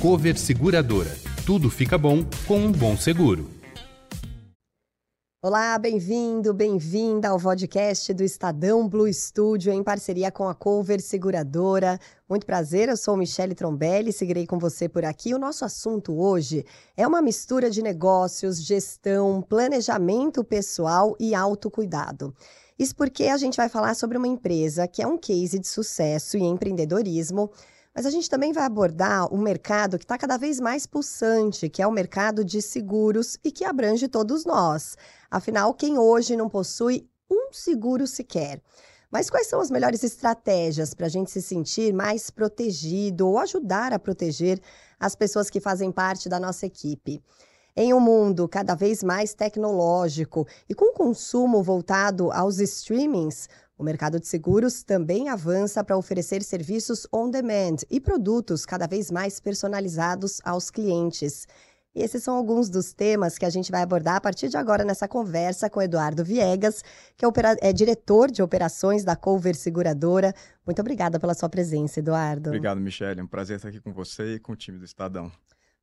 Cover 0.00 0.38
Seguradora. 0.38 1.14
Tudo 1.44 1.68
fica 1.68 1.98
bom 1.98 2.24
com 2.48 2.56
um 2.56 2.72
bom 2.72 2.96
seguro. 2.96 3.50
Olá, 5.42 5.78
bem-vindo, 5.78 6.54
bem-vinda 6.54 7.28
ao 7.28 7.38
podcast 7.38 8.14
do 8.14 8.24
Estadão 8.24 8.88
Blue 8.88 9.12
Studio 9.12 9.70
em 9.70 9.82
parceria 9.82 10.30
com 10.30 10.48
a 10.48 10.54
Cover 10.54 11.02
Seguradora. 11.02 11.98
Muito 12.26 12.46
prazer, 12.46 12.88
eu 12.88 12.96
sou 12.96 13.14
Michele 13.14 13.54
Trombelli, 13.54 14.10
seguirei 14.10 14.46
com 14.46 14.58
você 14.58 14.88
por 14.88 15.04
aqui. 15.04 15.34
O 15.34 15.38
nosso 15.38 15.66
assunto 15.66 16.18
hoje 16.18 16.64
é 16.96 17.06
uma 17.06 17.20
mistura 17.20 17.68
de 17.68 17.82
negócios, 17.82 18.62
gestão, 18.64 19.42
planejamento 19.42 20.42
pessoal 20.42 21.14
e 21.20 21.34
autocuidado. 21.34 22.34
Isso 22.78 22.96
porque 22.96 23.24
a 23.24 23.36
gente 23.36 23.58
vai 23.58 23.68
falar 23.68 23.94
sobre 23.94 24.16
uma 24.16 24.26
empresa 24.28 24.88
que 24.88 25.02
é 25.02 25.06
um 25.06 25.18
case 25.18 25.58
de 25.58 25.68
sucesso 25.68 26.38
e 26.38 26.42
empreendedorismo 26.42 27.50
mas 27.94 28.06
a 28.06 28.10
gente 28.10 28.30
também 28.30 28.52
vai 28.52 28.64
abordar 28.64 29.32
um 29.32 29.38
mercado 29.38 29.98
que 29.98 30.04
está 30.04 30.16
cada 30.16 30.36
vez 30.36 30.60
mais 30.60 30.86
pulsante, 30.86 31.68
que 31.68 31.82
é 31.82 31.86
o 31.86 31.92
mercado 31.92 32.44
de 32.44 32.62
seguros 32.62 33.36
e 33.44 33.50
que 33.50 33.64
abrange 33.64 34.08
todos 34.08 34.44
nós. 34.44 34.96
Afinal, 35.30 35.74
quem 35.74 35.98
hoje 35.98 36.36
não 36.36 36.48
possui 36.48 37.08
um 37.30 37.52
seguro 37.52 38.06
sequer? 38.06 38.62
Mas 39.10 39.28
quais 39.28 39.48
são 39.48 39.60
as 39.60 39.70
melhores 39.70 40.04
estratégias 40.04 40.94
para 40.94 41.06
a 41.06 41.08
gente 41.08 41.32
se 41.32 41.42
sentir 41.42 41.92
mais 41.92 42.30
protegido 42.30 43.28
ou 43.28 43.38
ajudar 43.38 43.92
a 43.92 43.98
proteger 43.98 44.60
as 45.00 45.16
pessoas 45.16 45.50
que 45.50 45.60
fazem 45.60 45.90
parte 45.90 46.28
da 46.28 46.38
nossa 46.38 46.66
equipe? 46.66 47.20
Em 47.76 47.92
um 47.92 48.00
mundo 48.00 48.48
cada 48.48 48.74
vez 48.74 49.02
mais 49.02 49.34
tecnológico 49.34 50.46
e 50.68 50.74
com 50.74 50.92
consumo 50.92 51.62
voltado 51.62 52.30
aos 52.30 52.60
streamings, 52.60 53.48
o 53.80 53.82
mercado 53.82 54.20
de 54.20 54.28
seguros 54.28 54.82
também 54.82 55.30
avança 55.30 55.82
para 55.82 55.96
oferecer 55.96 56.42
serviços 56.42 57.06
on 57.10 57.30
demand 57.30 57.76
e 57.88 57.98
produtos 57.98 58.66
cada 58.66 58.86
vez 58.86 59.10
mais 59.10 59.40
personalizados 59.40 60.38
aos 60.44 60.70
clientes. 60.70 61.48
E 61.94 62.02
esses 62.02 62.22
são 62.22 62.36
alguns 62.36 62.68
dos 62.68 62.92
temas 62.92 63.38
que 63.38 63.44
a 63.46 63.48
gente 63.48 63.72
vai 63.72 63.80
abordar 63.80 64.16
a 64.16 64.20
partir 64.20 64.50
de 64.50 64.58
agora 64.58 64.84
nessa 64.84 65.08
conversa 65.08 65.70
com 65.70 65.80
Eduardo 65.80 66.22
Viegas, 66.22 66.84
que 67.16 67.24
é, 67.24 67.28
é 67.62 67.72
diretor 67.72 68.30
de 68.30 68.42
operações 68.42 69.02
da 69.02 69.16
Cover 69.16 69.56
Seguradora. 69.56 70.34
Muito 70.66 70.80
obrigada 70.80 71.18
pela 71.18 71.32
sua 71.32 71.48
presença, 71.48 72.00
Eduardo. 72.00 72.50
Obrigado, 72.50 72.82
Michele. 72.82 73.20
É 73.20 73.22
um 73.24 73.26
prazer 73.26 73.56
estar 73.56 73.70
aqui 73.70 73.80
com 73.80 73.94
você 73.94 74.34
e 74.34 74.38
com 74.38 74.52
o 74.52 74.56
time 74.56 74.76
do 74.76 74.84
Estadão. 74.84 75.32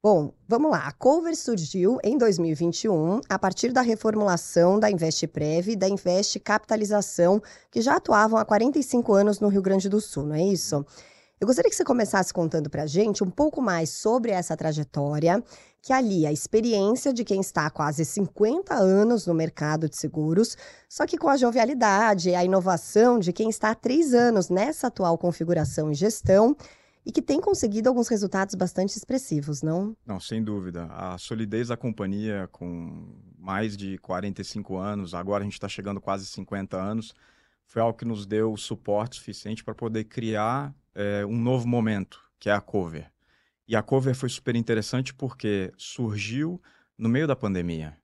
Bom, 0.03 0.31
vamos 0.48 0.70
lá. 0.70 0.88
A 0.88 0.92
Cover 0.92 1.36
surgiu 1.36 1.98
em 2.03 2.20
2021 2.20 3.20
a 3.28 3.40
partir 3.40 3.72
da 3.72 3.81
reformulação 3.81 4.80
da 4.80 4.92
Investprev 4.92 5.72
e 5.72 5.76
da 5.76 5.90
Invest 5.90 6.40
Capitalização, 6.40 7.42
que 7.72 7.81
já 7.81 7.95
atuavam 7.95 8.38
há 8.38 8.45
45 8.45 9.12
anos 9.14 9.40
no 9.40 9.48
Rio 9.48 9.62
Grande 9.62 9.90
do 9.90 10.00
Sul, 10.00 10.28
não 10.28 10.36
é 10.36 10.44
isso? 10.44 10.86
Eu 11.42 11.48
gostaria 11.48 11.70
que 11.70 11.75
você 11.75 11.84
começasse 11.84 12.31
contando 12.31 12.70
para 12.70 12.84
a 12.84 12.88
gente 12.88 13.23
um 13.23 13.30
pouco 13.30 13.59
mais 13.59 13.90
sobre 13.90 14.31
essa 14.31 14.56
trajetória, 14.56 15.44
que 15.81 15.92
alia 15.92 16.30
a 16.30 16.34
experiência 16.34 17.12
de 17.12 17.23
quem 17.23 17.42
está 17.42 17.66
há 17.66 17.70
quase 17.72 18.06
50 18.06 18.75
anos 18.75 19.25
no 19.25 19.34
mercado 19.34 19.90
de 19.90 19.98
seguros, 19.98 20.56
só 20.88 21.08
que 21.08 21.18
com 21.18 21.28
a 21.28 21.38
jovialidade 21.38 22.30
e 22.30 22.36
a 22.36 22.45
inovação 22.45 23.18
de 23.18 23.34
quem 23.34 23.50
está 23.50 23.72
há 23.72 23.75
três 23.75 24.14
anos 24.14 24.50
nessa 24.50 24.88
atual 24.88 25.18
configuração 25.18 25.92
e 25.92 25.95
gestão 25.95 26.56
e 27.08 27.11
que 27.11 27.22
tem 27.22 27.39
conseguido 27.39 27.88
alguns 27.88 28.09
resultados 28.09 28.53
bastante 28.53 28.97
expressivos, 28.97 29.61
não? 29.61 29.95
Não, 30.05 30.19
sem 30.19 30.44
dúvida. 30.44 30.88
A 30.91 31.17
solidez 31.17 31.69
da 31.69 31.77
companhia 31.77 32.50
com 32.52 33.16
mais 33.39 33.77
de 33.77 33.97
45 34.00 34.75
anos, 34.75 35.13
agora 35.13 35.41
a 35.41 35.45
gente 35.45 35.53
está 35.53 35.69
chegando 35.69 36.02
quase 36.02 36.25
50 36.25 36.75
anos, 36.75 37.16
foi 37.66 37.81
algo 37.81 37.97
que 37.97 38.03
nos 38.03 38.25
deu 38.25 38.58
suporte 38.58 39.16
suficiente 39.16 39.63
para 39.63 39.73
poder 39.73 40.03
criar 40.03 40.75
é, 40.94 41.25
um 41.25 41.38
novo 41.38 41.66
momento, 41.66 42.22
que 42.38 42.50
é 42.50 42.53
a 42.53 42.59
Cover. 42.59 43.09
E 43.66 43.73
a 43.73 43.81
Cover 43.81 44.13
foi 44.13 44.28
super 44.28 44.58
interessante 44.58 45.13
porque 45.13 45.72
surgiu 45.78 46.61
no 46.97 47.08
meio 47.08 47.25
da 47.25 47.38
pandemia. 47.38 47.97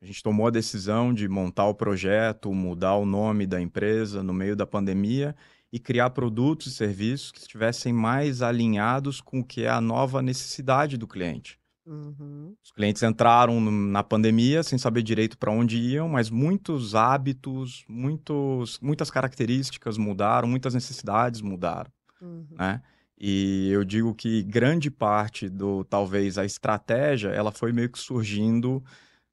A 0.00 0.06
gente 0.06 0.22
tomou 0.22 0.46
a 0.46 0.50
decisão 0.50 1.12
de 1.12 1.28
montar 1.28 1.66
o 1.66 1.74
projeto, 1.74 2.54
mudar 2.54 2.94
o 2.94 3.04
nome 3.04 3.48
da 3.48 3.60
empresa 3.60 4.22
no 4.22 4.32
meio 4.32 4.54
da 4.54 4.66
pandemia 4.66 5.34
e 5.74 5.78
criar 5.80 6.10
produtos 6.10 6.68
e 6.68 6.70
serviços 6.70 7.32
que 7.32 7.40
estivessem 7.40 7.92
mais 7.92 8.42
alinhados 8.42 9.20
com 9.20 9.40
o 9.40 9.44
que 9.44 9.64
é 9.64 9.68
a 9.68 9.80
nova 9.80 10.22
necessidade 10.22 10.96
do 10.96 11.04
cliente. 11.04 11.58
Uhum. 11.84 12.54
Os 12.62 12.70
clientes 12.70 13.02
entraram 13.02 13.60
na 13.60 14.04
pandemia 14.04 14.62
sem 14.62 14.78
saber 14.78 15.02
direito 15.02 15.36
para 15.36 15.50
onde 15.50 15.76
iam, 15.76 16.08
mas 16.08 16.30
muitos 16.30 16.94
hábitos, 16.94 17.84
muitos, 17.88 18.78
muitas 18.78 19.10
características 19.10 19.98
mudaram, 19.98 20.46
muitas 20.46 20.74
necessidades 20.74 21.40
mudaram, 21.40 21.90
uhum. 22.22 22.46
né? 22.52 22.80
E 23.18 23.68
eu 23.72 23.84
digo 23.84 24.14
que 24.14 24.44
grande 24.44 24.92
parte 24.92 25.48
do 25.48 25.82
talvez 25.82 26.38
a 26.38 26.44
estratégia 26.44 27.30
ela 27.30 27.50
foi 27.50 27.72
meio 27.72 27.90
que 27.90 27.98
surgindo 27.98 28.80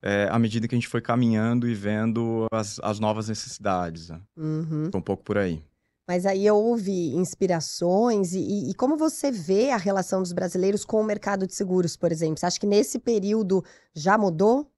é, 0.01 0.27
à 0.31 0.39
medida 0.39 0.67
que 0.67 0.73
a 0.73 0.77
gente 0.77 0.87
foi 0.87 1.01
caminhando 1.01 1.69
e 1.69 1.75
vendo 1.75 2.47
as, 2.51 2.79
as 2.79 2.99
novas 2.99 3.29
necessidades. 3.29 4.09
Né? 4.09 4.19
Uhum. 4.35 4.89
um 4.95 5.01
pouco 5.01 5.23
por 5.23 5.37
aí. 5.37 5.63
Mas 6.07 6.25
aí 6.25 6.49
houve 6.49 7.15
inspirações 7.15 8.33
e, 8.33 8.69
e, 8.69 8.73
como 8.73 8.97
você 8.97 9.31
vê 9.31 9.69
a 9.69 9.77
relação 9.77 10.21
dos 10.21 10.33
brasileiros 10.33 10.83
com 10.83 10.99
o 10.99 11.03
mercado 11.03 11.45
de 11.47 11.55
seguros, 11.55 11.95
por 11.95 12.11
exemplo? 12.11 12.37
Você 12.37 12.45
acha 12.45 12.59
que 12.59 12.67
nesse 12.67 12.99
período 12.99 13.63
já 13.93 14.17
mudou? 14.17 14.69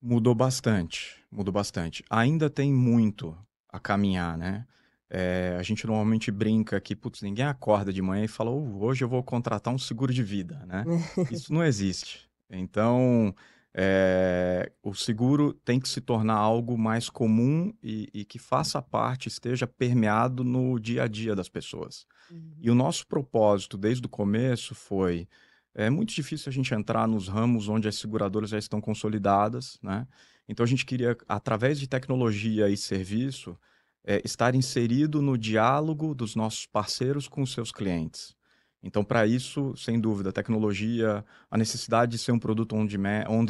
Mudou 0.00 0.34
bastante, 0.34 1.16
mudou 1.30 1.52
bastante. 1.52 2.04
Ainda 2.08 2.48
tem 2.48 2.72
muito 2.72 3.36
a 3.68 3.78
caminhar, 3.78 4.38
né? 4.38 4.66
É, 5.10 5.56
a 5.58 5.62
gente 5.62 5.86
normalmente 5.86 6.30
brinca 6.30 6.80
que, 6.80 6.94
putz, 6.94 7.22
ninguém 7.22 7.46
acorda 7.46 7.92
de 7.92 8.02
manhã 8.02 8.24
e 8.24 8.28
fala, 8.28 8.50
oh, 8.50 8.84
hoje 8.84 9.02
eu 9.02 9.08
vou 9.08 9.22
contratar 9.22 9.72
um 9.72 9.78
seguro 9.78 10.12
de 10.12 10.22
vida, 10.22 10.64
né? 10.66 10.84
Isso 11.30 11.52
não 11.52 11.64
existe. 11.64 12.28
Então, 12.50 13.34
é, 13.80 14.72
o 14.82 14.92
seguro 14.92 15.52
tem 15.52 15.78
que 15.78 15.88
se 15.88 16.00
tornar 16.00 16.34
algo 16.34 16.76
mais 16.76 17.08
comum 17.08 17.72
e, 17.80 18.08
e, 18.12 18.24
que 18.24 18.36
faça 18.36 18.82
parte, 18.82 19.28
esteja 19.28 19.68
permeado 19.68 20.42
no 20.42 20.80
dia 20.80 21.04
a 21.04 21.06
dia 21.06 21.32
das 21.36 21.48
pessoas. 21.48 22.04
Uhum. 22.28 22.56
E 22.60 22.72
o 22.72 22.74
nosso 22.74 23.06
propósito 23.06 23.78
desde 23.78 24.04
o 24.04 24.08
começo 24.08 24.74
foi: 24.74 25.28
é 25.72 25.88
muito 25.88 26.12
difícil 26.12 26.50
a 26.50 26.52
gente 26.52 26.74
entrar 26.74 27.06
nos 27.06 27.28
ramos 27.28 27.68
onde 27.68 27.86
as 27.86 27.94
seguradoras 27.94 28.50
já 28.50 28.58
estão 28.58 28.80
consolidadas, 28.80 29.78
né? 29.80 30.08
Então 30.48 30.64
a 30.64 30.68
gente 30.68 30.84
queria, 30.84 31.16
através 31.28 31.78
de 31.78 31.86
tecnologia 31.86 32.68
e 32.68 32.76
serviço, 32.76 33.56
é, 34.02 34.20
estar 34.24 34.56
inserido 34.56 35.22
no 35.22 35.38
diálogo 35.38 36.16
dos 36.16 36.34
nossos 36.34 36.66
parceiros 36.66 37.28
com 37.28 37.42
os 37.42 37.52
seus 37.52 37.70
clientes. 37.70 38.34
Então, 38.82 39.02
para 39.02 39.26
isso, 39.26 39.74
sem 39.76 40.00
dúvida, 40.00 40.30
a 40.30 40.32
tecnologia, 40.32 41.24
a 41.50 41.58
necessidade 41.58 42.12
de 42.12 42.18
ser 42.18 42.30
um 42.30 42.38
produto 42.38 42.76
on 42.76 42.86
demand, 42.86 43.24
on 43.28 43.44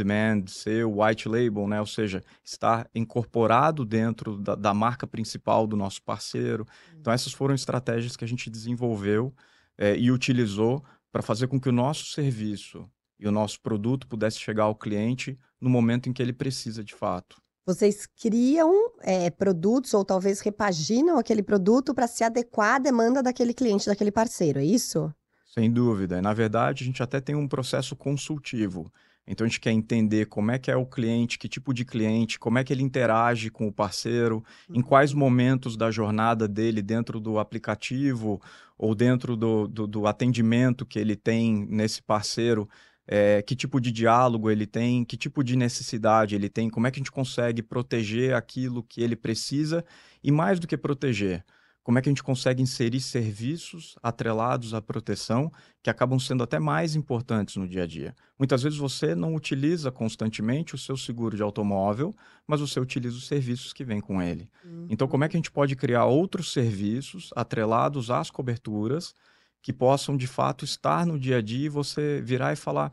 ser 0.47 0.87
white 0.87 1.29
label, 1.29 1.69
né? 1.69 1.81
ou 1.81 1.87
seja, 1.87 2.23
estar 2.43 2.89
incorporado 2.95 3.85
dentro 3.85 4.39
da, 4.39 4.55
da 4.55 4.73
marca 4.73 5.07
principal 5.07 5.67
do 5.67 5.77
nosso 5.77 6.03
parceiro. 6.03 6.67
Então, 6.99 7.13
essas 7.13 7.33
foram 7.33 7.55
estratégias 7.55 8.17
que 8.17 8.25
a 8.25 8.29
gente 8.29 8.49
desenvolveu 8.49 9.35
é, 9.77 9.97
e 9.97 10.11
utilizou 10.11 10.83
para 11.13 11.23
fazer 11.23 11.47
com 11.47 11.61
que 11.61 11.69
o 11.69 11.73
nosso 11.73 12.07
serviço 12.07 12.89
e 13.19 13.29
o 13.29 13.33
nosso 13.33 13.61
produto 13.61 14.07
pudesse 14.07 14.39
chegar 14.39 14.65
ao 14.65 14.75
cliente 14.75 15.39
no 15.61 15.69
momento 15.69 16.09
em 16.09 16.13
que 16.13 16.23
ele 16.23 16.33
precisa 16.33 16.83
de 16.83 16.95
fato. 16.95 17.37
Vocês 17.69 18.07
criam 18.07 18.73
é, 19.03 19.29
produtos 19.29 19.93
ou 19.93 20.03
talvez 20.03 20.41
repaginam 20.41 21.19
aquele 21.19 21.43
produto 21.43 21.95
para 21.95 22.07
se 22.07 22.25
adequar 22.25 22.77
à 22.77 22.79
demanda 22.79 23.23
daquele 23.23 23.53
cliente, 23.53 23.85
daquele 23.85 24.11
parceiro, 24.11 24.59
é 24.59 24.65
isso? 24.65 25.13
Sem 25.45 25.71
dúvida. 25.71 26.23
Na 26.23 26.33
verdade, 26.33 26.83
a 26.83 26.87
gente 26.87 27.03
até 27.03 27.21
tem 27.21 27.37
um 27.37 27.47
processo 27.47 27.95
consultivo. 27.95 28.91
Então 29.27 29.45
a 29.45 29.49
gente 29.49 29.61
quer 29.61 29.73
entender 29.73 30.25
como 30.25 30.51
é 30.51 30.59
que 30.59 30.71
é 30.71 30.77
o 30.77 30.87
cliente, 30.87 31.39
que 31.39 31.47
tipo 31.47 31.75
de 31.75 31.85
cliente, 31.85 32.39
como 32.39 32.59
é 32.59 32.65
que 32.65 32.73
ele 32.73 32.83
interage 32.83 33.51
com 33.51 33.69
o 33.69 33.73
parceiro, 33.73 34.43
em 34.73 34.81
quais 34.81 35.13
momentos 35.13 35.77
da 35.77 35.91
jornada 35.91 36.49
dele 36.49 36.81
dentro 36.81 37.21
do 37.21 37.39
aplicativo 37.39 38.41
ou 38.79 38.95
dentro 38.95 39.37
do, 39.37 39.69
do, 39.69 39.87
do 39.87 40.07
atendimento 40.07 40.87
que 40.87 40.99
ele 40.99 41.15
tem 41.15 41.67
nesse 41.69 42.01
parceiro, 42.01 42.67
é, 43.09 43.41
que 43.41 43.57
tipo 43.57 43.81
de 43.81 43.91
diálogo 43.91 44.51
ele 44.51 44.67
tem, 44.67 45.03
que 45.03 45.17
tipo 45.17 45.43
de 45.43 45.57
necessidade 45.57 46.35
ele 46.35 46.51
tem, 46.51 46.69
como 46.69 46.87
é 46.87 46.91
que 46.91 46.99
a 46.99 47.01
gente 47.01 47.11
consegue 47.11 47.63
proteger 47.63 48.35
aquilo 48.35 48.83
que 48.83 49.01
ele 49.01 49.17
precisa 49.17 49.83
e 50.23 50.31
mais 50.31 50.61
do 50.61 50.67
que 50.67 50.77
proteger, 50.77 51.43
como 51.83 51.99
é 51.99 52.03
que 52.03 52.09
a 52.11 52.13
gente 52.13 52.23
consegue 52.23 52.63
inserir 52.63 53.01
serviços 53.01 53.97
atrelados 54.03 54.75
à 54.75 54.83
proteção 54.83 55.51
que 55.83 55.89
acabam 55.89 56.19
sendo 56.19 56.43
até 56.43 56.59
mais 56.59 56.95
importantes 56.95 57.57
no 57.57 57.67
dia 57.67 57.85
a 57.85 57.87
dia. 57.87 58.15
Muitas 58.39 58.63
vezes 58.63 58.79
você 58.79 59.15
não 59.15 59.35
utiliza 59.35 59.91
constantemente 59.91 60.75
o 60.75 60.79
seu 60.79 60.99
seguro 60.99 61.35
de 61.35 61.43
automóvel, 61.43 62.15
mas 62.47 62.61
você 62.61 62.79
utiliza 62.79 63.17
os 63.17 63.27
serviços 63.27 63.73
que 63.73 63.85
vêm 63.85 64.03
com 64.03 64.21
ele. 64.21 64.51
Uhum. 64.63 64.87
Então, 64.91 65.09
como 65.09 65.25
é 65.25 65.31
que 65.31 65.37
a 65.37 65.39
gente 65.39 65.51
pode 65.51 65.75
criar 65.75 66.05
outros 66.05 66.53
serviços 66.53 67.31
atrelados 67.35 68.11
às 68.11 68.31
coberturas 68.31 69.15
que 69.63 69.73
possam 69.73 70.17
de 70.17 70.27
fato 70.27 70.65
estar 70.65 71.07
no 71.07 71.19
dia 71.19 71.39
a 71.39 71.43
dia 71.43 71.67
e 71.67 71.69
você 71.69 72.21
virar 72.23 72.53
e 72.53 72.57
falar: 72.57 72.93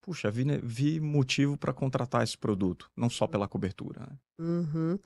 puxa, 0.00 0.30
vi, 0.30 0.44
vi 0.62 1.00
motivo 1.00 1.56
para 1.56 1.72
contratar 1.72 2.22
esse 2.22 2.38
produto, 2.38 2.88
não 2.96 3.10
só 3.10 3.26
pela 3.26 3.48
cobertura. 3.48 4.00
Né? 4.00 4.16
Uhum. 4.38 4.98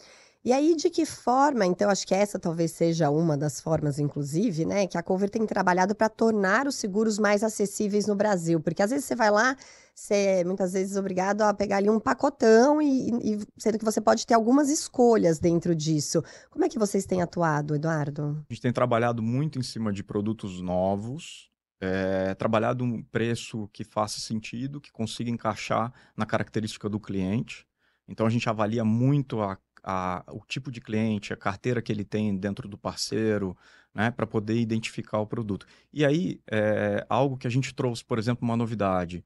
E 0.43 0.52
aí, 0.52 0.75
de 0.75 0.88
que 0.88 1.05
forma, 1.05 1.67
então, 1.67 1.91
acho 1.91 2.06
que 2.06 2.14
essa 2.14 2.38
talvez 2.38 2.73
seja 2.73 3.11
uma 3.11 3.37
das 3.37 3.61
formas, 3.61 3.99
inclusive, 3.99 4.64
né, 4.64 4.87
que 4.87 4.97
a 4.97 5.02
Cover 5.02 5.29
tem 5.29 5.44
trabalhado 5.47 5.94
para 5.94 6.08
tornar 6.08 6.67
os 6.67 6.76
seguros 6.76 7.19
mais 7.19 7.44
acessíveis 7.44 8.06
no 8.06 8.14
Brasil. 8.14 8.58
Porque 8.58 8.82
às 8.82 8.91
vezes 8.91 9.05
você 9.05 9.14
vai 9.14 9.31
lá, 9.31 9.55
você 10.00 10.14
é 10.14 10.44
muitas 10.44 10.73
vezes 10.73 10.97
obrigado 10.97 11.43
a 11.43 11.52
pegar 11.52 11.76
ali 11.76 11.91
um 11.91 12.00
pacotão, 12.00 12.81
e, 12.81 13.11
e 13.11 13.38
sendo 13.58 13.79
que 13.79 13.85
você 13.85 14.00
pode 14.00 14.26
ter 14.26 14.35
algumas 14.35 14.70
escolhas 14.70 15.38
dentro 15.38 15.75
disso. 15.75 16.23
Como 16.50 16.64
é 16.64 16.69
que 16.69 16.79
vocês 16.79 17.05
têm 17.05 17.20
atuado, 17.20 17.75
Eduardo? 17.75 18.43
A 18.49 18.52
gente 18.52 18.62
tem 18.62 18.73
trabalhado 18.73 19.23
muito 19.23 19.58
em 19.58 19.62
cima 19.62 19.93
de 19.93 20.02
produtos 20.02 20.61
novos, 20.61 21.50
é, 21.81 22.35
trabalhado 22.35 22.82
um 22.82 23.02
preço 23.02 23.69
que 23.73 23.85
faça 23.85 24.20
sentido, 24.20 24.81
que 24.81 24.91
consiga 24.91 25.31
encaixar 25.31 25.93
na 26.17 26.25
característica 26.25 26.88
do 26.88 26.99
cliente. 26.99 27.67
Então 28.08 28.26
a 28.26 28.31
gente 28.31 28.49
avalia 28.49 28.85
muito 28.85 29.41
a 29.43 29.58
a, 29.82 30.23
o 30.29 30.41
tipo 30.47 30.70
de 30.70 30.81
cliente, 30.81 31.32
a 31.32 31.37
carteira 31.37 31.81
que 31.81 31.91
ele 31.91 32.05
tem 32.05 32.37
dentro 32.37 32.69
do 32.69 32.76
parceiro, 32.76 33.56
né, 33.94 34.11
para 34.11 34.26
poder 34.26 34.58
identificar 34.58 35.19
o 35.19 35.26
produto. 35.26 35.67
E 35.91 36.05
aí, 36.05 36.41
é, 36.50 37.05
algo 37.08 37.37
que 37.37 37.47
a 37.47 37.50
gente 37.50 37.75
trouxe, 37.75 38.05
por 38.05 38.19
exemplo, 38.19 38.47
uma 38.47 38.56
novidade. 38.56 39.25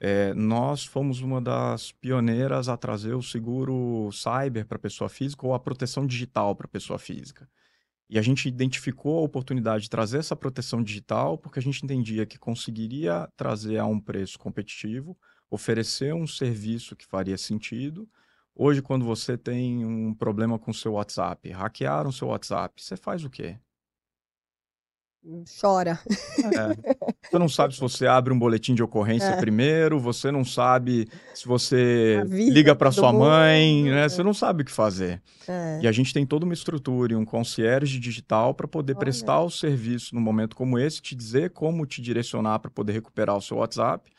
É, 0.00 0.32
nós 0.34 0.84
fomos 0.84 1.20
uma 1.20 1.40
das 1.40 1.92
pioneiras 1.92 2.68
a 2.68 2.76
trazer 2.76 3.14
o 3.14 3.22
seguro 3.22 4.10
cyber 4.12 4.66
para 4.66 4.78
pessoa 4.78 5.08
física 5.08 5.46
ou 5.46 5.54
a 5.54 5.58
proteção 5.58 6.06
digital 6.06 6.54
para 6.54 6.68
pessoa 6.68 6.98
física. 6.98 7.48
E 8.08 8.18
a 8.18 8.22
gente 8.22 8.48
identificou 8.48 9.18
a 9.18 9.22
oportunidade 9.22 9.84
de 9.84 9.90
trazer 9.90 10.18
essa 10.18 10.36
proteção 10.36 10.82
digital 10.82 11.36
porque 11.36 11.58
a 11.58 11.62
gente 11.62 11.84
entendia 11.84 12.24
que 12.24 12.38
conseguiria 12.38 13.28
trazer 13.36 13.78
a 13.78 13.86
um 13.86 14.00
preço 14.00 14.38
competitivo, 14.38 15.18
oferecer 15.50 16.14
um 16.14 16.26
serviço 16.26 16.96
que 16.96 17.06
faria 17.06 17.36
sentido 17.36 18.08
Hoje, 18.60 18.82
quando 18.82 19.04
você 19.04 19.38
tem 19.38 19.86
um 19.86 20.12
problema 20.12 20.58
com 20.58 20.72
seu 20.72 20.94
WhatsApp, 20.94 21.48
hackearam 21.48 22.10
seu 22.10 22.26
WhatsApp, 22.26 22.82
você 22.82 22.96
faz 22.96 23.22
o 23.22 23.30
quê? 23.30 23.56
Chora. 25.60 25.98
É. 26.08 27.08
Você 27.28 27.38
não 27.38 27.48
sabe 27.48 27.74
se 27.74 27.80
você 27.80 28.06
abre 28.06 28.32
um 28.32 28.38
boletim 28.38 28.74
de 28.74 28.82
ocorrência 28.82 29.26
é. 29.26 29.36
primeiro, 29.36 30.00
você 30.00 30.30
não 30.30 30.46
sabe 30.46 31.06
se 31.34 31.46
você 31.46 32.24
liga 32.26 32.74
para 32.74 32.90
sua 32.90 33.12
mãe, 33.12 33.82
mundo. 33.84 33.94
né? 33.94 34.08
Você 34.08 34.22
não 34.22 34.32
sabe 34.32 34.62
o 34.62 34.64
que 34.64 34.72
fazer. 34.72 35.20
É. 35.46 35.80
E 35.82 35.86
a 35.86 35.92
gente 35.92 36.14
tem 36.14 36.24
toda 36.24 36.46
uma 36.46 36.54
estrutura 36.54 37.12
e 37.12 37.16
um 37.16 37.24
concierge 37.26 37.98
digital 37.98 38.54
para 38.54 38.66
poder 38.66 38.94
Olha. 38.94 39.00
prestar 39.00 39.42
o 39.42 39.50
serviço 39.50 40.14
num 40.14 40.22
momento 40.22 40.56
como 40.56 40.78
esse, 40.78 41.02
te 41.02 41.14
dizer 41.14 41.50
como 41.50 41.84
te 41.84 42.00
direcionar 42.00 42.60
para 42.60 42.70
poder 42.70 42.92
recuperar 42.92 43.36
o 43.36 43.42
seu 43.42 43.58
WhatsApp 43.58 44.10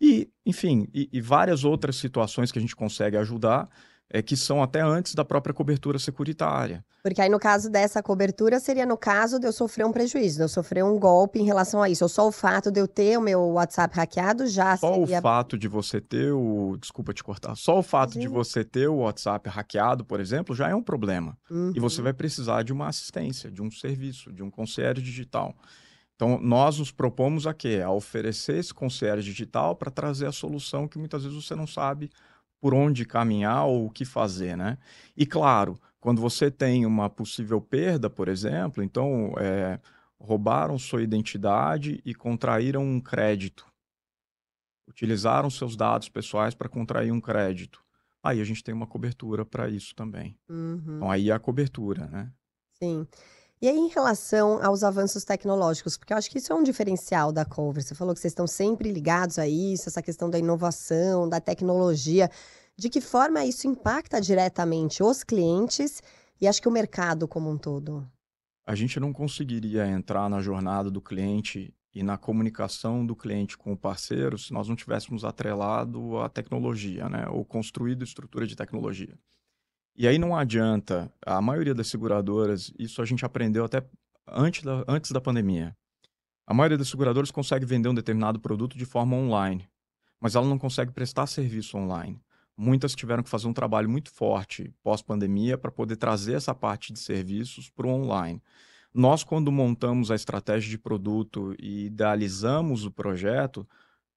e, 0.00 0.28
enfim, 0.44 0.88
e, 0.92 1.08
e 1.12 1.20
várias 1.20 1.64
outras 1.64 1.96
situações 1.96 2.52
que 2.52 2.58
a 2.58 2.62
gente 2.62 2.76
consegue 2.76 3.16
ajudar. 3.16 3.68
É, 4.08 4.22
que 4.22 4.36
são 4.36 4.62
até 4.62 4.80
antes 4.80 5.14
da 5.16 5.24
própria 5.24 5.52
cobertura 5.52 5.98
securitária. 5.98 6.84
Porque 7.02 7.20
aí, 7.20 7.28
no 7.28 7.40
caso 7.40 7.68
dessa 7.68 8.00
cobertura, 8.02 8.60
seria 8.60 8.86
no 8.86 8.96
caso 8.96 9.38
de 9.40 9.46
eu 9.46 9.52
sofrer 9.52 9.84
um 9.84 9.92
prejuízo, 9.92 10.36
de 10.36 10.42
eu 10.44 10.48
sofrer 10.48 10.84
um 10.84 10.98
golpe 10.98 11.40
em 11.40 11.44
relação 11.44 11.82
a 11.82 11.90
isso. 11.90 12.04
Ou 12.04 12.08
só 12.08 12.26
o 12.26 12.32
fato 12.32 12.70
de 12.70 12.80
eu 12.80 12.86
ter 12.86 13.18
o 13.18 13.20
meu 13.20 13.40
WhatsApp 13.50 13.96
hackeado 13.96 14.46
já 14.46 14.76
só 14.76 14.94
seria... 14.94 15.18
o 15.18 15.22
fato 15.22 15.58
de 15.58 15.66
você 15.66 16.00
ter 16.00 16.32
o... 16.32 16.76
Desculpa 16.80 17.12
te 17.12 17.24
cortar. 17.24 17.56
Só 17.56 17.78
o 17.78 17.82
fato 17.82 18.12
Sim. 18.12 18.20
de 18.20 18.28
você 18.28 18.64
ter 18.64 18.88
o 18.88 18.98
WhatsApp 18.98 19.48
hackeado, 19.48 20.04
por 20.04 20.20
exemplo, 20.20 20.54
já 20.54 20.68
é 20.68 20.74
um 20.74 20.82
problema. 20.82 21.36
Uhum. 21.50 21.72
E 21.74 21.80
você 21.80 21.98
uhum. 21.98 22.04
vai 22.04 22.12
precisar 22.12 22.62
de 22.62 22.72
uma 22.72 22.86
assistência, 22.88 23.50
de 23.50 23.60
um 23.60 23.70
serviço, 23.70 24.32
de 24.32 24.42
um 24.42 24.50
concierge 24.50 25.02
digital. 25.02 25.54
Então, 26.16 26.40
nós 26.40 26.78
nos 26.78 26.90
propomos 26.90 27.46
a 27.46 27.52
quê? 27.52 27.82
A 27.84 27.90
oferecer 27.90 28.56
esse 28.56 28.72
concierge 28.72 29.30
digital 29.30 29.76
para 29.76 29.90
trazer 29.90 30.26
a 30.26 30.32
solução 30.32 30.88
que 30.88 30.98
muitas 30.98 31.24
vezes 31.24 31.44
você 31.44 31.54
não 31.54 31.66
sabe 31.66 32.10
por 32.60 32.74
onde 32.74 33.04
caminhar 33.04 33.66
ou 33.66 33.86
o 33.86 33.90
que 33.90 34.04
fazer, 34.04 34.56
né? 34.56 34.78
E 35.16 35.26
claro, 35.26 35.78
quando 36.00 36.20
você 36.20 36.50
tem 36.50 36.86
uma 36.86 37.10
possível 37.10 37.60
perda, 37.60 38.08
por 38.08 38.28
exemplo, 38.28 38.82
então 38.82 39.34
é, 39.38 39.80
roubaram 40.18 40.78
sua 40.78 41.02
identidade 41.02 42.00
e 42.04 42.14
contraíram 42.14 42.82
um 42.82 43.00
crédito, 43.00 43.66
utilizaram 44.88 45.50
seus 45.50 45.76
dados 45.76 46.08
pessoais 46.08 46.54
para 46.54 46.68
contrair 46.68 47.12
um 47.12 47.20
crédito. 47.20 47.84
Aí 48.22 48.40
a 48.40 48.44
gente 48.44 48.62
tem 48.62 48.74
uma 48.74 48.86
cobertura 48.86 49.44
para 49.44 49.68
isso 49.68 49.94
também. 49.94 50.36
Uhum. 50.48 50.96
Então 50.96 51.10
aí 51.10 51.30
é 51.30 51.32
a 51.32 51.38
cobertura, 51.38 52.06
né? 52.06 52.32
Sim. 52.82 53.06
E 53.60 53.68
aí, 53.68 53.76
em 53.76 53.88
relação 53.88 54.62
aos 54.62 54.84
avanços 54.84 55.24
tecnológicos, 55.24 55.96
porque 55.96 56.12
eu 56.12 56.18
acho 56.18 56.30
que 56.30 56.36
isso 56.36 56.52
é 56.52 56.56
um 56.56 56.62
diferencial 56.62 57.32
da 57.32 57.42
Cover. 57.42 57.82
Você 57.82 57.94
falou 57.94 58.12
que 58.12 58.20
vocês 58.20 58.32
estão 58.32 58.46
sempre 58.46 58.92
ligados 58.92 59.38
a 59.38 59.48
isso, 59.48 59.88
essa 59.88 60.02
questão 60.02 60.28
da 60.28 60.38
inovação, 60.38 61.26
da 61.26 61.40
tecnologia. 61.40 62.30
De 62.76 62.90
que 62.90 63.00
forma 63.00 63.46
isso 63.46 63.66
impacta 63.66 64.20
diretamente 64.20 65.02
os 65.02 65.24
clientes 65.24 66.02
e 66.38 66.46
acho 66.46 66.60
que 66.60 66.68
o 66.68 66.70
mercado 66.72 67.26
como 67.26 67.48
um 67.48 67.56
todo? 67.56 68.06
A 68.66 68.74
gente 68.74 69.00
não 69.00 69.10
conseguiria 69.10 69.86
entrar 69.86 70.28
na 70.28 70.42
jornada 70.42 70.90
do 70.90 71.00
cliente 71.00 71.72
e 71.94 72.02
na 72.02 72.18
comunicação 72.18 73.06
do 73.06 73.16
cliente 73.16 73.56
com 73.56 73.72
o 73.72 73.76
parceiro 73.76 74.36
se 74.36 74.52
nós 74.52 74.68
não 74.68 74.76
tivéssemos 74.76 75.24
atrelado 75.24 76.18
a 76.18 76.28
tecnologia, 76.28 77.08
né? 77.08 77.26
Ou 77.30 77.42
construído 77.42 78.04
estrutura 78.04 78.46
de 78.46 78.54
tecnologia. 78.54 79.16
E 79.98 80.06
aí 80.06 80.18
não 80.18 80.36
adianta, 80.36 81.10
a 81.24 81.40
maioria 81.40 81.74
das 81.74 81.86
seguradoras, 81.86 82.70
isso 82.78 83.00
a 83.00 83.06
gente 83.06 83.24
aprendeu 83.24 83.64
até 83.64 83.82
antes 84.28 84.62
da, 84.62 84.84
antes 84.86 85.10
da 85.10 85.22
pandemia. 85.22 85.74
A 86.46 86.52
maioria 86.52 86.76
das 86.76 86.88
seguradoras 86.88 87.30
consegue 87.30 87.64
vender 87.64 87.88
um 87.88 87.94
determinado 87.94 88.38
produto 88.38 88.76
de 88.76 88.84
forma 88.84 89.16
online, 89.16 89.66
mas 90.20 90.34
ela 90.34 90.46
não 90.46 90.58
consegue 90.58 90.92
prestar 90.92 91.26
serviço 91.26 91.78
online. 91.78 92.20
Muitas 92.54 92.94
tiveram 92.94 93.22
que 93.22 93.30
fazer 93.30 93.48
um 93.48 93.54
trabalho 93.54 93.88
muito 93.88 94.10
forte 94.10 94.70
pós-pandemia 94.82 95.56
para 95.56 95.70
poder 95.70 95.96
trazer 95.96 96.34
essa 96.34 96.54
parte 96.54 96.92
de 96.92 96.98
serviços 96.98 97.70
para 97.70 97.86
o 97.86 97.90
online. 97.90 98.42
Nós, 98.92 99.24
quando 99.24 99.50
montamos 99.50 100.10
a 100.10 100.14
estratégia 100.14 100.68
de 100.68 100.78
produto 100.78 101.54
e 101.58 101.86
idealizamos 101.86 102.84
o 102.84 102.90
projeto, 102.90 103.66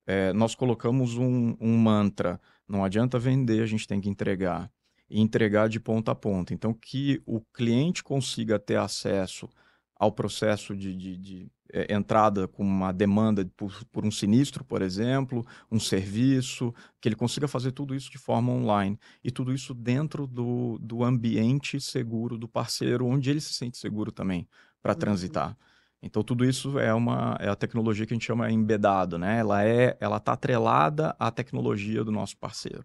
é, 0.06 0.30
nós 0.34 0.54
colocamos 0.54 1.16
um, 1.16 1.56
um 1.58 1.78
mantra: 1.78 2.38
não 2.68 2.84
adianta 2.84 3.18
vender, 3.18 3.62
a 3.62 3.66
gente 3.66 3.88
tem 3.88 3.98
que 3.98 4.10
entregar 4.10 4.70
e 5.10 5.20
entregar 5.20 5.68
de 5.68 5.80
ponta 5.80 6.12
a 6.12 6.14
ponta. 6.14 6.54
Então, 6.54 6.72
que 6.72 7.20
o 7.26 7.40
cliente 7.52 8.02
consiga 8.02 8.58
ter 8.58 8.76
acesso 8.76 9.48
ao 9.96 10.12
processo 10.12 10.74
de, 10.74 10.94
de, 10.94 11.16
de 11.18 11.52
é, 11.72 11.94
entrada 11.94 12.48
com 12.48 12.62
uma 12.62 12.92
demanda 12.92 13.44
por, 13.56 13.84
por, 13.92 14.06
um 14.06 14.10
sinistro, 14.10 14.64
por 14.64 14.82
exemplo, 14.82 15.44
um 15.70 15.78
serviço, 15.78 16.74
que 17.00 17.08
ele 17.08 17.16
consiga 17.16 17.46
fazer 17.46 17.72
tudo 17.72 17.94
isso 17.94 18.10
de 18.10 18.18
forma 18.18 18.52
online. 18.52 18.98
E 19.22 19.30
tudo 19.30 19.52
isso 19.52 19.74
dentro 19.74 20.26
do, 20.26 20.78
do 20.80 21.04
ambiente 21.04 21.80
seguro 21.80 22.38
do 22.38 22.48
parceiro, 22.48 23.06
onde 23.06 23.28
ele 23.30 23.40
se 23.40 23.52
sente 23.52 23.76
seguro 23.76 24.10
também 24.10 24.48
para 24.82 24.92
uhum. 24.92 24.98
transitar. 24.98 25.56
Então 26.02 26.22
tudo 26.22 26.44
isso 26.44 26.78
é 26.78 26.94
uma 26.94 27.36
é 27.38 27.48
a 27.48 27.54
tecnologia 27.54 28.06
que 28.06 28.14
a 28.14 28.16
gente 28.16 28.26
chama 28.26 28.50
embedado, 28.50 29.18
né? 29.18 29.38
Ela 29.38 29.64
é 29.64 29.96
ela 30.00 30.16
está 30.16 30.32
atrelada 30.32 31.14
à 31.18 31.30
tecnologia 31.30 32.02
do 32.02 32.10
nosso 32.10 32.38
parceiro. 32.38 32.84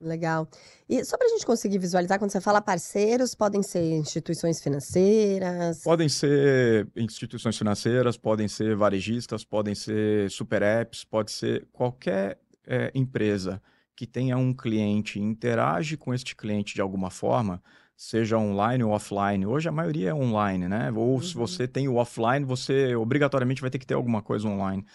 Legal. 0.00 0.48
E 0.88 1.04
só 1.04 1.16
para 1.16 1.26
a 1.26 1.30
gente 1.30 1.44
conseguir 1.44 1.78
visualizar, 1.78 2.18
quando 2.18 2.30
você 2.30 2.40
fala 2.40 2.60
parceiros, 2.60 3.34
podem 3.34 3.62
ser 3.64 3.82
instituições 3.82 4.62
financeiras? 4.62 5.82
Podem 5.82 6.08
ser 6.08 6.86
instituições 6.94 7.58
financeiras, 7.58 8.16
podem 8.16 8.46
ser 8.46 8.76
varejistas, 8.76 9.44
podem 9.44 9.74
ser 9.74 10.30
super 10.30 10.62
apps, 10.62 11.02
pode 11.04 11.32
ser 11.32 11.66
qualquer 11.72 12.38
é, 12.64 12.92
empresa 12.94 13.60
que 13.96 14.06
tenha 14.06 14.36
um 14.36 14.54
cliente 14.54 15.18
e 15.18 15.22
interage 15.22 15.96
com 15.96 16.14
este 16.14 16.36
cliente 16.36 16.76
de 16.76 16.80
alguma 16.80 17.10
forma, 17.10 17.60
seja 17.96 18.38
online 18.38 18.84
ou 18.84 18.92
offline. 18.92 19.44
Hoje 19.44 19.68
a 19.68 19.72
maioria 19.72 20.10
é 20.10 20.14
online, 20.14 20.68
né? 20.68 20.92
Ou 20.94 21.14
uhum. 21.14 21.20
se 21.20 21.34
você 21.34 21.66
tem 21.66 21.88
o 21.88 21.96
offline, 21.96 22.44
você 22.44 22.94
obrigatoriamente 22.94 23.60
vai 23.60 23.70
ter 23.70 23.80
que 23.80 23.86
ter 23.86 23.94
alguma 23.94 24.22
coisa 24.22 24.46
online 24.46 24.86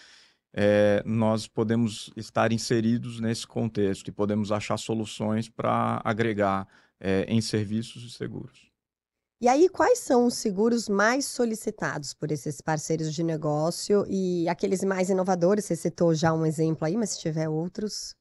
é, 0.54 1.02
nós 1.06 1.48
podemos 1.48 2.12
estar 2.16 2.52
inseridos 2.52 3.20
nesse 3.20 3.48
contexto 3.48 4.08
e 4.08 4.12
podemos 4.12 4.52
achar 4.52 4.78
soluções 4.78 5.50
para 5.50 6.00
agregar 6.04 6.68
é, 7.00 7.26
em 7.28 7.42
serviços 7.42 8.04
e 8.04 8.10
seguros. 8.12 8.72
E 9.42 9.48
aí, 9.48 9.68
quais 9.68 10.00
são 10.00 10.26
os 10.26 10.36
seguros 10.36 10.88
mais 10.88 11.26
solicitados 11.26 12.14
por 12.14 12.32
esses 12.32 12.62
parceiros 12.62 13.14
de 13.14 13.24
negócio 13.24 14.06
e 14.08 14.48
aqueles 14.48 14.84
mais 14.86 15.10
inovadores? 15.10 15.66
Você 15.66 15.76
citou 15.76 16.14
já 16.16 16.32
um 16.32 16.46
exemplo 16.46 16.86
aí, 16.86 16.96
mas 16.96 17.10
se 17.10 17.20
tiver 17.20 17.50
outros. 17.50 18.16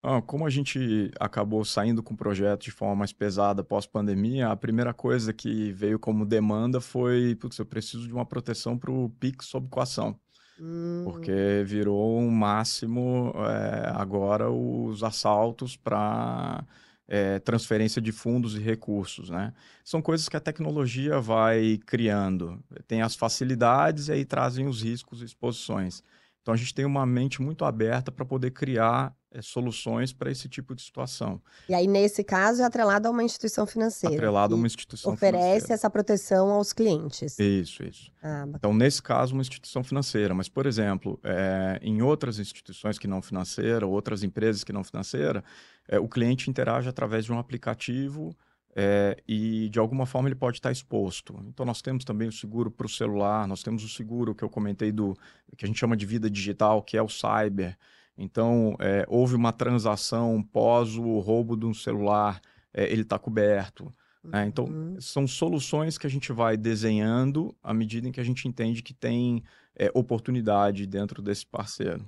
Ah, 0.00 0.22
como 0.22 0.46
a 0.46 0.50
gente 0.50 1.10
acabou 1.18 1.64
saindo 1.64 2.00
com 2.00 2.14
o 2.14 2.16
projeto 2.16 2.62
de 2.62 2.70
forma 2.70 2.94
mais 2.94 3.12
pesada 3.12 3.64
pós-pandemia, 3.64 4.48
a 4.48 4.56
primeira 4.56 4.94
coisa 4.94 5.32
que 5.32 5.72
veio 5.72 5.98
como 5.98 6.24
demanda 6.24 6.80
foi: 6.80 7.34
putz, 7.34 7.58
eu 7.58 7.66
preciso 7.66 8.06
de 8.06 8.12
uma 8.12 8.24
proteção 8.24 8.78
para 8.78 8.92
o 8.92 9.10
PIX 9.18 9.46
sob 9.46 9.68
coação. 9.68 10.16
Hum. 10.60 11.02
Porque 11.04 11.62
virou 11.64 12.18
um 12.18 12.30
máximo 12.30 13.32
é, 13.36 13.92
agora 13.94 14.50
os 14.50 15.02
assaltos 15.02 15.76
para 15.76 16.64
é, 17.06 17.38
transferência 17.38 18.02
de 18.02 18.12
fundos 18.12 18.54
e 18.54 18.60
recursos, 18.60 19.30
né? 19.30 19.54
São 19.82 20.02
coisas 20.02 20.28
que 20.28 20.36
a 20.36 20.40
tecnologia 20.40 21.20
vai 21.20 21.78
criando. 21.86 22.62
Tem 22.86 23.00
as 23.00 23.14
facilidades 23.14 24.08
e 24.08 24.12
aí 24.12 24.24
trazem 24.24 24.66
os 24.66 24.82
riscos 24.82 25.22
e 25.22 25.24
exposições. 25.24 26.02
Então 26.48 26.54
a 26.54 26.56
gente 26.56 26.72
tem 26.72 26.86
uma 26.86 27.04
mente 27.04 27.42
muito 27.42 27.62
aberta 27.62 28.10
para 28.10 28.24
poder 28.24 28.52
criar 28.52 29.14
é, 29.30 29.42
soluções 29.42 30.14
para 30.14 30.30
esse 30.30 30.48
tipo 30.48 30.74
de 30.74 30.80
situação. 30.80 31.42
E 31.68 31.74
aí, 31.74 31.86
nesse 31.86 32.24
caso, 32.24 32.62
é 32.62 32.64
atrelado 32.64 33.06
a 33.06 33.10
uma 33.10 33.22
instituição 33.22 33.66
financeira. 33.66 34.16
Atrelado 34.16 34.54
a 34.54 34.56
uma 34.56 34.66
instituição 34.66 35.12
oferece 35.12 35.42
financeira. 35.42 35.74
essa 35.74 35.90
proteção 35.90 36.50
aos 36.50 36.72
clientes. 36.72 37.38
Isso, 37.38 37.82
isso. 37.82 38.10
Ah, 38.22 38.46
então, 38.48 38.72
nesse 38.72 39.02
caso, 39.02 39.34
uma 39.34 39.42
instituição 39.42 39.84
financeira. 39.84 40.32
Mas, 40.32 40.48
por 40.48 40.64
exemplo, 40.64 41.20
é, 41.22 41.78
em 41.82 42.00
outras 42.00 42.38
instituições 42.38 42.98
que 42.98 43.06
não 43.06 43.20
financeira, 43.20 43.86
outras 43.86 44.22
empresas 44.22 44.64
que 44.64 44.72
não 44.72 44.82
financeira, 44.82 45.44
é, 45.86 46.00
o 46.00 46.08
cliente 46.08 46.48
interage 46.48 46.88
através 46.88 47.26
de 47.26 47.32
um 47.32 47.38
aplicativo 47.38 48.34
é, 48.74 49.16
e 49.26 49.68
de 49.68 49.78
alguma 49.78 50.06
forma 50.06 50.28
ele 50.28 50.34
pode 50.34 50.58
estar 50.58 50.70
exposto. 50.70 51.34
Então 51.48 51.64
nós 51.64 51.82
temos 51.82 52.04
também 52.04 52.28
o 52.28 52.32
seguro 52.32 52.70
para 52.70 52.86
o 52.86 52.90
celular, 52.90 53.46
nós 53.46 53.62
temos 53.62 53.84
o 53.84 53.88
seguro 53.88 54.34
que 54.34 54.44
eu 54.44 54.48
comentei 54.48 54.92
do 54.92 55.16
que 55.56 55.64
a 55.64 55.68
gente 55.68 55.78
chama 55.78 55.96
de 55.96 56.06
vida 56.06 56.30
digital, 56.30 56.82
que 56.82 56.96
é 56.96 57.02
o 57.02 57.08
cyber. 57.08 57.76
Então 58.16 58.76
é, 58.78 59.04
houve 59.08 59.34
uma 59.34 59.52
transação 59.52 60.42
pós 60.42 60.96
o 60.96 61.18
roubo 61.18 61.56
de 61.56 61.66
um 61.66 61.74
celular, 61.74 62.40
é, 62.72 62.90
ele 62.90 63.02
está 63.02 63.18
coberto. 63.18 63.92
Né? 64.22 64.46
Então 64.46 64.66
uhum. 64.66 65.00
são 65.00 65.26
soluções 65.26 65.96
que 65.96 66.06
a 66.06 66.10
gente 66.10 66.32
vai 66.32 66.56
desenhando 66.56 67.54
à 67.62 67.72
medida 67.72 68.08
em 68.08 68.12
que 68.12 68.20
a 68.20 68.24
gente 68.24 68.46
entende 68.46 68.82
que 68.82 68.94
tem 68.94 69.42
é, 69.74 69.90
oportunidade 69.94 70.86
dentro 70.86 71.22
desse 71.22 71.46
parceiro. 71.46 72.04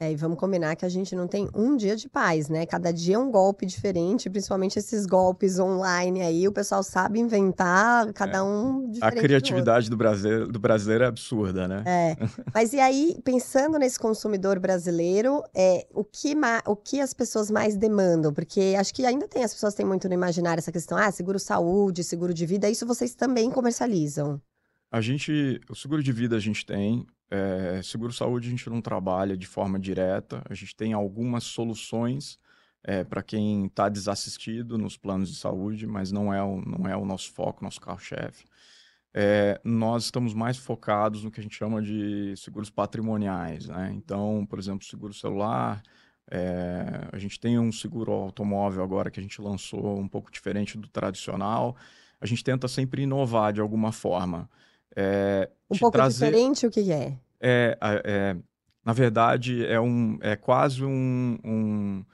É, 0.00 0.10
e 0.10 0.16
vamos 0.16 0.38
combinar 0.38 0.74
que 0.74 0.84
a 0.84 0.88
gente 0.88 1.14
não 1.14 1.28
tem 1.28 1.48
um 1.54 1.76
dia 1.76 1.94
de 1.94 2.08
paz, 2.08 2.48
né? 2.48 2.66
Cada 2.66 2.92
dia 2.92 3.14
é 3.14 3.18
um 3.18 3.30
golpe 3.30 3.64
diferente, 3.64 4.28
principalmente 4.28 4.76
esses 4.76 5.06
golpes 5.06 5.56
online 5.60 6.20
aí, 6.20 6.48
o 6.48 6.52
pessoal 6.52 6.82
sabe 6.82 7.20
inventar, 7.20 8.12
cada 8.12 8.38
É. 8.38 8.42
um 8.42 8.86
A 8.86 8.90
diferente 8.90 9.14
do 9.14 9.20
criatividade 9.20 9.88
do 9.88 9.96
brasileiro, 9.96 10.48
do 10.48 10.58
brasileiro 10.58 11.04
é 11.04 11.06
absurda, 11.06 11.68
né? 11.68 11.84
É, 11.86 12.16
mas 12.52 12.72
e 12.72 12.80
aí, 12.80 13.16
pensando 13.24 13.78
nesse 13.78 13.96
consumidor 13.98 14.58
brasileiro, 14.58 15.44
é, 15.54 15.86
o, 15.94 16.02
que 16.02 16.34
o 16.66 16.74
que 16.74 17.00
as 17.00 17.14
pessoas 17.14 17.48
mais 17.48 17.76
demandam? 17.76 18.32
Porque 18.32 18.74
acho 18.76 18.92
que 18.92 19.06
ainda 19.06 19.28
tem, 19.28 19.44
as 19.44 19.54
pessoas 19.54 19.74
têm 19.74 19.86
muito 19.86 20.08
no 20.08 20.14
imaginário 20.14 20.58
essa 20.58 20.72
questão, 20.72 20.98
ah, 20.98 21.10
seguro 21.12 21.38
saúde, 21.38 22.02
seguro 22.02 22.34
de 22.34 22.44
vida, 22.44 22.68
isso 22.68 22.84
vocês 22.84 23.14
também 23.14 23.48
comercializam. 23.48 24.40
A 24.90 25.00
gente, 25.00 25.60
o 25.70 25.74
seguro 25.74 26.02
de 26.02 26.12
vida 26.12 26.36
a 26.36 26.40
gente 26.40 26.66
tem, 26.66 27.06
é, 27.30 27.80
seguro 27.82 28.12
saúde 28.12 28.48
a 28.48 28.50
gente 28.50 28.68
não 28.70 28.80
trabalha 28.80 29.36
de 29.36 29.46
forma 29.46 29.78
direta, 29.78 30.42
a 30.48 30.54
gente 30.54 30.74
tem 30.76 30.92
algumas 30.92 31.44
soluções 31.44 32.38
para 33.08 33.22
quem 33.22 33.64
está 33.64 33.88
desassistido 33.88 34.76
nos 34.76 34.94
planos 34.94 35.30
de 35.30 35.36
saúde, 35.36 35.86
mas 35.86 36.12
não 36.12 36.34
é 36.34 36.42
o, 36.42 36.60
não 36.60 36.86
é 36.86 36.94
o 36.94 37.06
nosso 37.06 37.32
foco, 37.32 37.64
nosso 37.64 37.80
carro-chefe. 37.80 38.44
É, 39.16 39.60
nós 39.62 40.06
estamos 40.06 40.34
mais 40.34 40.56
focados 40.58 41.22
no 41.22 41.30
que 41.30 41.38
a 41.38 41.42
gente 41.42 41.54
chama 41.56 41.80
de 41.80 42.34
seguros 42.36 42.68
patrimoniais, 42.68 43.68
né? 43.68 43.92
Então, 43.94 44.44
por 44.50 44.58
exemplo, 44.58 44.84
seguro 44.84 45.14
celular, 45.14 45.80
é, 46.28 47.08
a 47.12 47.18
gente 47.18 47.38
tem 47.38 47.56
um 47.56 47.70
seguro 47.70 48.10
automóvel 48.10 48.82
agora 48.82 49.12
que 49.12 49.20
a 49.20 49.22
gente 49.22 49.40
lançou 49.40 49.98
um 49.98 50.08
pouco 50.08 50.32
diferente 50.32 50.76
do 50.76 50.88
tradicional. 50.88 51.76
A 52.20 52.26
gente 52.26 52.42
tenta 52.42 52.66
sempre 52.66 53.02
inovar 53.02 53.52
de 53.52 53.60
alguma 53.60 53.92
forma. 53.92 54.50
É, 54.96 55.50
Um 55.70 55.76
pouco 55.78 55.92
trazer- 55.96 56.26
diferente 56.26 56.66
o 56.66 56.70
que 56.70 56.90
é? 56.92 57.16
é, 57.40 57.76
é, 58.04 58.36
na 58.84 58.92
verdade, 58.92 59.64
é, 59.66 59.80
um, 59.80 60.18
é 60.20 60.36
quase 60.36 60.84
um, 60.84 61.38
um, 61.44 62.04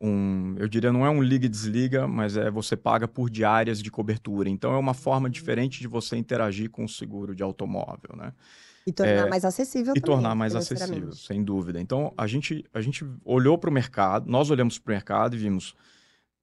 um- 0.00 0.54
Eu 0.58 0.68
diria, 0.68 0.92
não 0.92 1.04
é 1.04 1.10
um 1.10 1.22
liga 1.22 1.46
e 1.46 1.48
desliga, 1.48 2.06
mas 2.08 2.36
é 2.36 2.50
você 2.50 2.76
paga 2.76 3.06
por 3.08 3.28
diárias 3.30 3.82
de 3.82 3.90
cobertura. 3.90 4.48
Então, 4.48 4.72
é 4.72 4.78
uma 4.78 4.94
forma 4.94 5.28
diferente 5.28 5.80
de 5.80 5.88
você 5.88 6.16
interagir 6.16 6.70
com 6.70 6.84
o 6.84 6.88
seguro 6.88 7.34
de 7.34 7.42
automóvel, 7.42 8.16
né? 8.16 8.32
E 8.86 8.92
tornar 8.92 9.26
É, 9.26 9.30
mais 9.30 9.44
acessível 9.44 9.94
E 9.94 10.00
também, 10.00 10.16
tornar 10.16 10.34
mais 10.34 10.54
acessível, 10.56 11.12
sem 11.12 11.44
dúvida. 11.44 11.80
Então, 11.80 12.12
a 12.16 12.26
gente, 12.26 12.64
a 12.72 12.80
gente 12.80 13.04
olhou 13.24 13.58
para 13.58 13.68
o 13.68 13.72
mercado, 13.72 14.28
nós 14.30 14.50
olhamos 14.50 14.78
para 14.78 14.90
o 14.90 14.94
mercado 14.94 15.36
e 15.36 15.38
vimos 15.38 15.74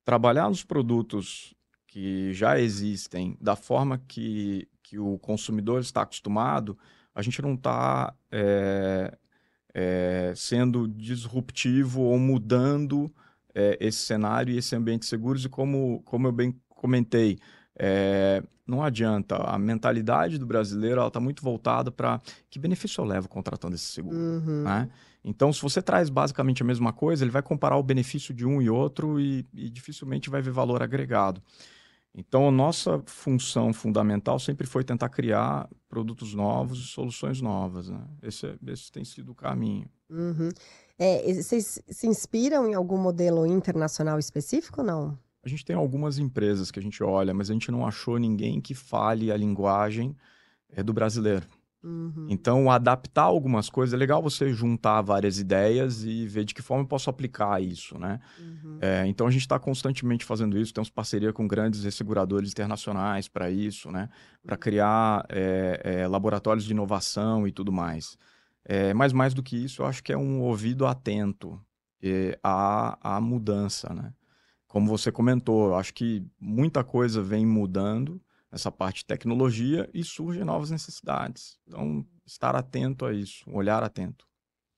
trabalhar 0.06 0.48
nos 0.48 0.64
produtos 0.64 1.54
que 1.88 2.32
já 2.34 2.60
existem 2.60 3.36
da 3.42 3.56
forma 3.56 3.98
que, 4.08 4.68
que 4.90 4.98
o 4.98 5.18
consumidor 5.20 5.82
está 5.82 6.02
acostumado, 6.04 6.78
a 7.14 7.22
gente 7.22 7.42
não 7.42 7.56
está 7.56 8.14
sendo 10.36 10.88
disruptivo 10.88 12.02
ou 12.02 12.18
mudando 12.18 13.12
é, 13.54 13.76
esse 13.80 14.00
cenário 14.00 14.54
e 14.54 14.58
esse 14.58 14.76
ambiente 14.76 15.06
seguros. 15.06 15.44
E 15.44 15.50
como, 15.50 16.02
como 16.06 16.28
eu 16.28 16.32
bem 16.32 16.56
comentei, 16.70 17.40
é, 17.76 18.44
não 18.68 18.84
adianta. 18.84 19.36
A 19.36 19.58
mentalidade 19.58 20.38
do 20.38 20.46
brasileiro 20.46 21.06
está 21.06 21.20
muito 21.20 21.42
voltada 21.42 21.92
para 21.92 22.22
que 22.50 22.60
benefício 22.60 23.02
eu 23.02 23.06
levo 23.06 23.28
contratando 23.28 23.74
esse 23.74 23.86
seguro. 23.86 24.16
Uhum. 24.16 24.64
né? 24.64 24.90
Então, 25.24 25.52
se 25.52 25.62
você 25.62 25.82
traz 25.82 26.10
basicamente 26.10 26.62
a 26.62 26.66
mesma 26.66 26.94
coisa, 26.94 27.24
ele 27.24 27.32
vai 27.32 27.42
comparar 27.42 27.78
o 27.78 27.84
benefício 27.84 28.34
de 28.34 28.46
um 28.46 28.62
e 28.62 28.70
outro 28.70 29.20
e, 29.20 29.46
e 29.54 29.70
dificilmente 29.70 30.30
vai 30.30 30.42
ver 30.42 30.52
valor 30.52 30.82
agregado. 30.82 31.42
Então, 32.20 32.48
a 32.48 32.52
nossa 32.52 33.00
função 33.06 33.72
fundamental 33.72 34.40
sempre 34.40 34.66
foi 34.66 34.84
tentar 34.84 35.08
criar 35.10 35.70
produtos 35.88 36.34
novos 36.34 36.80
e 36.80 36.88
soluções 36.88 37.40
novas. 37.40 37.90
Né? 37.90 38.04
Esse, 38.24 38.48
é- 38.48 38.58
esse 38.72 38.92
tem 38.92 39.06
sido 39.06 39.34
o 39.34 39.36
caminho. 39.36 39.88
Uhum. 40.10 40.50
É, 40.98 41.32
vocês 41.32 41.80
se 41.88 42.08
inspiram 42.08 42.68
em 42.68 42.74
algum 42.74 42.98
modelo 42.98 43.46
internacional 43.46 44.18
específico 44.18 44.82
ou 44.82 44.88
não? 44.88 45.20
A 45.44 45.48
gente 45.48 45.64
tem 45.64 45.76
algumas 45.76 46.18
empresas 46.18 46.72
que 46.72 46.80
a 46.80 46.82
gente 46.82 47.04
olha, 47.04 47.36
mas 47.36 47.52
a 47.52 47.54
gente 47.54 47.70
não 47.70 47.86
achou 47.86 48.18
ninguém 48.18 48.60
que 48.60 48.74
fale 48.74 49.32
a 49.32 49.38
linguagem 49.38 50.16
eh, 50.72 50.82
do 50.82 50.94
brasileiro. 50.94 51.46
Uhum. 51.84 52.28
Então, 52.30 52.70
adaptar 52.72 53.24
algumas 53.24 53.70
coisas, 53.70 53.94
é 53.94 53.98
legal 53.98 54.22
você 54.22 54.52
juntar 54.52 55.02
várias 55.02 55.40
ideias 55.40 56.04
e 56.04 56.26
ver 56.28 56.44
de 56.44 56.54
que 56.54 56.62
forma 56.62 56.84
eu 56.84 56.88
posso 56.88 57.10
aplicar 57.10 57.62
isso, 57.62 57.98
né? 58.00 58.20
Uhum. 58.40 58.80
É, 58.82 59.06
então, 59.08 59.28
a 59.28 59.32
gente 59.32 59.42
está 59.42 59.60
constantemente 59.60 60.26
fazendo 60.26 60.58
isso, 60.58 60.74
temos 60.74 60.90
parceria 60.90 61.32
com 61.32 61.48
grandes 61.48 61.84
resseguradores 61.84 62.52
internacionais 62.52 63.28
para 63.28 63.50
isso, 63.50 63.92
né? 63.92 64.10
Para 64.44 64.58
criar 64.58 65.26
é, 65.30 65.82
é, 65.84 66.08
laboratórios 66.08 66.66
de 66.66 66.72
inovação 66.72 67.48
e 67.48 67.52
tudo 67.52 67.72
mais. 67.72 68.18
É, 68.66 68.94
mas, 68.94 69.14
mais 69.14 69.34
do 69.34 69.44
que 69.44 69.56
isso, 69.56 69.82
eu 69.82 69.86
acho 69.86 70.04
que 70.04 70.12
é 70.12 70.18
um 70.18 70.42
ouvido 70.42 70.86
atento 70.86 71.62
é, 72.02 72.38
à, 72.44 73.16
à 73.18 73.22
mudança, 73.22 73.94
né? 73.94 74.14
Como 74.68 74.88
você 74.88 75.12
comentou, 75.12 75.70
eu 75.70 75.76
acho 75.76 75.94
que 75.94 76.26
muita 76.40 76.84
coisa 76.84 77.22
vem 77.22 77.46
mudando 77.46 78.22
nessa 78.58 78.72
parte 78.72 78.98
de 78.98 79.06
tecnologia 79.06 79.88
e 79.94 80.04
surgem 80.04 80.44
novas 80.44 80.72
necessidades. 80.72 81.58
Então, 81.68 82.04
estar 82.26 82.56
atento 82.56 83.06
a 83.06 83.14
isso, 83.14 83.46
olhar 83.48 83.84
atento. 83.84 84.26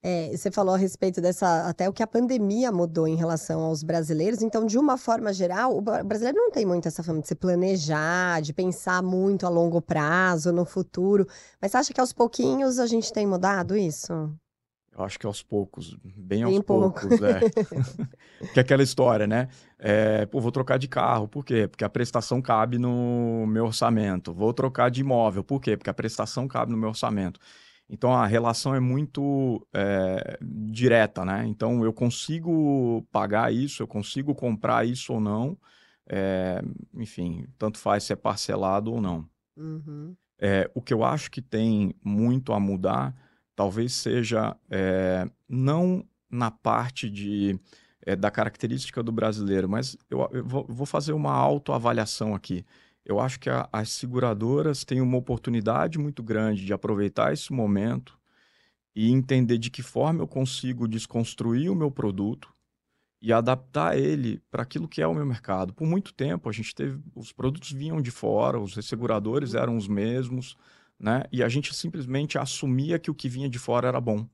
É, 0.01 0.35
você 0.35 0.49
falou 0.49 0.75
a 0.75 0.77
respeito 0.77 1.19
dessa, 1.19 1.67
até 1.67 1.89
o 1.89 1.93
que 1.93 2.01
a 2.01 2.07
pandemia 2.07 2.71
mudou 2.71 3.05
em 3.05 3.15
relação 3.15 3.61
aos 3.61 3.83
brasileiros. 3.83 4.41
Então, 4.41 4.65
de 4.65 4.77
uma 4.77 4.97
forma 4.97 5.33
geral, 5.33 5.75
o 5.75 5.81
bra- 5.81 6.03
brasileiro 6.03 6.37
não 6.37 6.51
tem 6.51 6.65
muito 6.65 6.87
essa 6.87 7.03
fama 7.03 7.21
de 7.21 7.27
se 7.27 7.35
planejar, 7.35 8.41
de 8.41 8.53
pensar 8.53 9.01
muito 9.01 9.45
a 9.45 9.49
longo 9.49 9.81
prazo, 9.81 10.53
no 10.53 10.63
futuro. 10.63 11.27
Mas 11.61 11.71
você 11.71 11.77
acha 11.77 11.93
que 11.93 11.99
aos 11.99 12.13
pouquinhos 12.13 12.79
a 12.79 12.87
gente 12.87 13.11
tem 13.11 13.27
mudado 13.27 13.75
isso? 13.75 14.33
Acho 15.03 15.19
que 15.19 15.25
aos 15.25 15.41
poucos, 15.41 15.95
bem 16.03 16.43
aos 16.43 16.53
Bem 16.53 16.61
pouco. 16.61 16.99
poucos, 16.99 17.21
é. 17.21 17.39
que 18.53 18.59
é 18.59 18.61
aquela 18.61 18.83
história, 18.83 19.25
né? 19.27 19.47
É, 19.77 20.25
pô, 20.25 20.39
vou 20.39 20.51
trocar 20.51 20.77
de 20.77 20.87
carro, 20.87 21.27
por 21.27 21.43
quê? 21.45 21.67
Porque 21.67 21.83
a 21.83 21.89
prestação 21.89 22.41
cabe 22.41 22.77
no 22.77 23.45
meu 23.47 23.65
orçamento. 23.65 24.33
Vou 24.33 24.53
trocar 24.53 24.89
de 24.89 25.01
imóvel, 25.01 25.43
por 25.43 25.61
quê? 25.61 25.77
Porque 25.77 25.89
a 25.89 25.93
prestação 25.93 26.47
cabe 26.47 26.71
no 26.71 26.77
meu 26.77 26.89
orçamento. 26.89 27.39
Então 27.89 28.13
a 28.13 28.25
relação 28.27 28.75
é 28.75 28.79
muito 28.79 29.65
é, 29.73 30.37
direta, 30.41 31.25
né? 31.25 31.45
Então 31.47 31.83
eu 31.83 31.91
consigo 31.91 33.05
pagar 33.11 33.51
isso, 33.51 33.81
eu 33.81 33.87
consigo 33.87 34.35
comprar 34.35 34.85
isso 34.85 35.13
ou 35.13 35.19
não. 35.19 35.57
É, 36.07 36.61
enfim, 36.93 37.45
tanto 37.57 37.79
faz 37.79 38.03
se 38.03 38.13
é 38.13 38.15
parcelado 38.15 38.91
ou 38.91 39.01
não. 39.01 39.27
Uhum. 39.57 40.15
É, 40.39 40.69
o 40.73 40.81
que 40.81 40.93
eu 40.93 41.03
acho 41.03 41.29
que 41.29 41.41
tem 41.41 41.93
muito 42.03 42.53
a 42.53 42.59
mudar, 42.59 43.13
talvez 43.59 43.91
seja 43.91 44.55
é, 44.69 45.29
não 45.49 46.01
na 46.31 46.49
parte 46.49 47.09
de, 47.09 47.59
é, 48.05 48.15
da 48.15 48.31
característica 48.31 49.03
do 49.03 49.11
brasileiro, 49.11 49.67
mas 49.67 49.97
eu, 50.09 50.29
eu 50.31 50.45
vou, 50.45 50.85
fazer 50.85 51.11
uma 51.11 51.33
autoavaliação 51.33 52.33
aqui. 52.33 52.65
Eu 53.03 53.19
acho 53.19 53.37
que 53.37 53.49
a- 53.49 53.67
as 53.69 53.89
seguradoras 53.89 54.85
têm 54.85 55.01
uma 55.01 55.17
oportunidade 55.17 55.99
muito 55.99 56.23
grande 56.23 56.65
de 56.65 56.71
aproveitar 56.71 57.33
esse 57.33 57.51
momento 57.51 58.17
e 58.95 59.11
entender 59.11 59.57
de 59.57 59.69
que 59.69 59.83
forma 59.83 60.21
eu 60.23 60.27
consigo 60.27 60.87
desconstruir 60.87 61.69
o 61.69 61.75
meu 61.75 61.91
produto 61.91 62.47
e 63.21 63.33
adaptar 63.33 63.97
ele 63.97 64.41
para 64.49 64.63
aquilo 64.63 64.87
que 64.87 65.01
é 65.01 65.07
o 65.07 65.13
meu 65.13 65.25
mercado. 65.25 65.73
Por 65.73 65.85
muito 65.85 66.13
tempo 66.13 66.47
a 66.47 66.53
gente 66.53 66.73
teve 66.73 66.97
os 67.13 67.33
produtos 67.33 67.73
vinham 67.73 68.01
de 68.01 68.09
fora, 68.09 68.57
os 68.57 68.73
resseguradores 68.73 69.53
eram 69.53 69.75
os 69.75 69.85
mesmos, 69.89 70.55
né? 70.99 71.23
E 71.31 71.43
a 71.43 71.49
gente 71.49 71.73
simplesmente 71.73 72.37
assumia 72.37 72.99
que 72.99 73.09
o 73.09 73.15
que 73.15 73.29
vinha 73.29 73.49
de 73.49 73.57
fora 73.57 73.87
era 73.87 74.01
bom. 74.01 74.27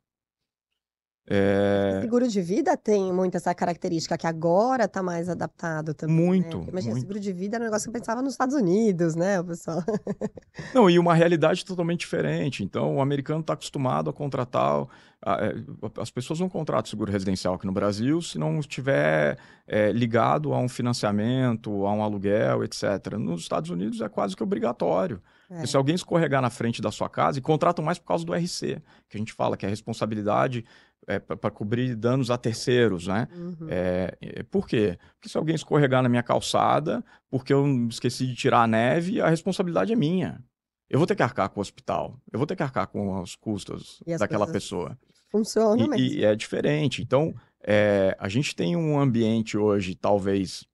É, 1.27 1.95
É... 1.97 2.01
Seguro 2.01 2.27
de 2.27 2.41
vida 2.41 2.77
tem 2.77 3.11
muito 3.11 3.35
essa 3.35 3.53
característica 3.53 4.17
que 4.17 4.27
agora 4.27 4.85
está 4.85 5.01
mais 5.01 5.27
adaptado 5.27 5.93
também. 5.93 6.15
Né? 6.15 6.21
Muito. 6.21 6.57
Né? 6.59 6.65
Imagina, 6.69 6.91
muito. 6.91 7.01
seguro 7.01 7.19
de 7.19 7.33
vida 7.33 7.57
era 7.57 7.63
um 7.63 7.67
negócio 7.67 7.89
que 7.89 7.97
eu 7.97 7.99
pensava 7.99 8.21
nos 8.21 8.33
Estados 8.33 8.55
Unidos, 8.55 9.15
né, 9.15 9.39
o 9.39 9.45
pessoal? 9.45 9.83
Não, 10.73 10.89
e 10.89 10.99
uma 10.99 11.13
realidade 11.13 11.65
totalmente 11.65 12.01
diferente. 12.01 12.63
Então, 12.63 12.97
o 12.97 13.01
americano 13.01 13.41
está 13.41 13.53
acostumado 13.53 14.09
a 14.09 14.13
contratar. 14.13 14.85
É, 15.25 15.55
as 15.99 16.11
pessoas 16.11 16.39
não 16.39 16.47
contratam 16.47 16.87
seguro 16.87 17.11
residencial 17.11 17.55
aqui 17.55 17.65
no 17.65 17.71
Brasil 17.71 18.21
se 18.21 18.37
não 18.37 18.59
estiver 18.59 19.39
é, 19.67 19.91
ligado 19.91 20.53
a 20.53 20.59
um 20.59 20.69
financiamento, 20.69 21.87
a 21.87 21.91
um 21.91 22.03
aluguel, 22.03 22.63
etc. 22.63 23.15
Nos 23.17 23.41
Estados 23.41 23.71
Unidos 23.71 24.01
é 24.01 24.09
quase 24.09 24.35
que 24.35 24.43
obrigatório. 24.43 25.19
É. 25.49 25.65
Se 25.65 25.77
alguém 25.77 25.95
escorregar 25.95 26.41
na 26.41 26.49
frente 26.49 26.81
da 26.81 26.91
sua 26.91 27.09
casa, 27.09 27.39
e 27.39 27.41
contratam 27.41 27.83
mais 27.83 27.99
por 27.99 28.07
causa 28.07 28.25
do 28.25 28.33
RC, 28.33 28.81
que 29.09 29.15
a 29.15 29.17
gente 29.17 29.33
fala 29.33 29.55
que 29.55 29.65
é 29.65 29.67
a 29.67 29.69
responsabilidade 29.69 30.65
é, 31.07 31.19
para 31.19 31.51
cobrir 31.51 31.95
danos 31.95 32.31
a 32.31 32.37
terceiros, 32.37 33.07
né? 33.07 33.27
Uhum. 33.35 33.67
É, 33.69 34.17
é, 34.21 34.43
por 34.43 34.67
quê? 34.67 34.97
Porque 35.13 35.29
se 35.29 35.37
alguém 35.37 35.55
escorregar 35.55 36.01
na 36.01 36.09
minha 36.09 36.23
calçada, 36.23 37.03
porque 37.29 37.53
eu 37.53 37.87
esqueci 37.87 38.25
de 38.25 38.35
tirar 38.35 38.63
a 38.63 38.67
neve, 38.67 39.21
a 39.21 39.29
responsabilidade 39.29 39.93
é 39.93 39.95
minha. 39.95 40.43
Eu 40.89 40.99
vou 40.99 41.07
ter 41.07 41.15
que 41.15 41.23
arcar 41.23 41.49
com 41.49 41.59
o 41.59 41.61
hospital, 41.61 42.19
eu 42.31 42.37
vou 42.37 42.45
ter 42.45 42.55
que 42.55 42.63
arcar 42.63 42.87
com 42.87 43.19
os 43.21 43.35
custos 43.35 44.01
daquela 44.19 44.47
pessoa. 44.51 44.97
Funciona 45.31 45.83
e, 45.83 45.87
mesmo. 45.87 46.05
E 46.05 46.23
é 46.23 46.35
diferente. 46.35 47.01
Então, 47.01 47.33
é, 47.63 48.15
a 48.19 48.29
gente 48.29 48.55
tem 48.55 48.75
um 48.75 48.99
ambiente 48.99 49.57
hoje, 49.57 49.95
talvez, 49.95 50.65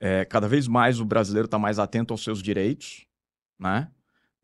é, 0.00 0.24
cada 0.24 0.46
vez 0.46 0.68
mais 0.68 1.00
o 1.00 1.04
brasileiro 1.04 1.46
está 1.46 1.58
mais 1.58 1.78
atento 1.78 2.14
aos 2.14 2.22
seus 2.22 2.40
direitos, 2.40 3.04
né? 3.58 3.90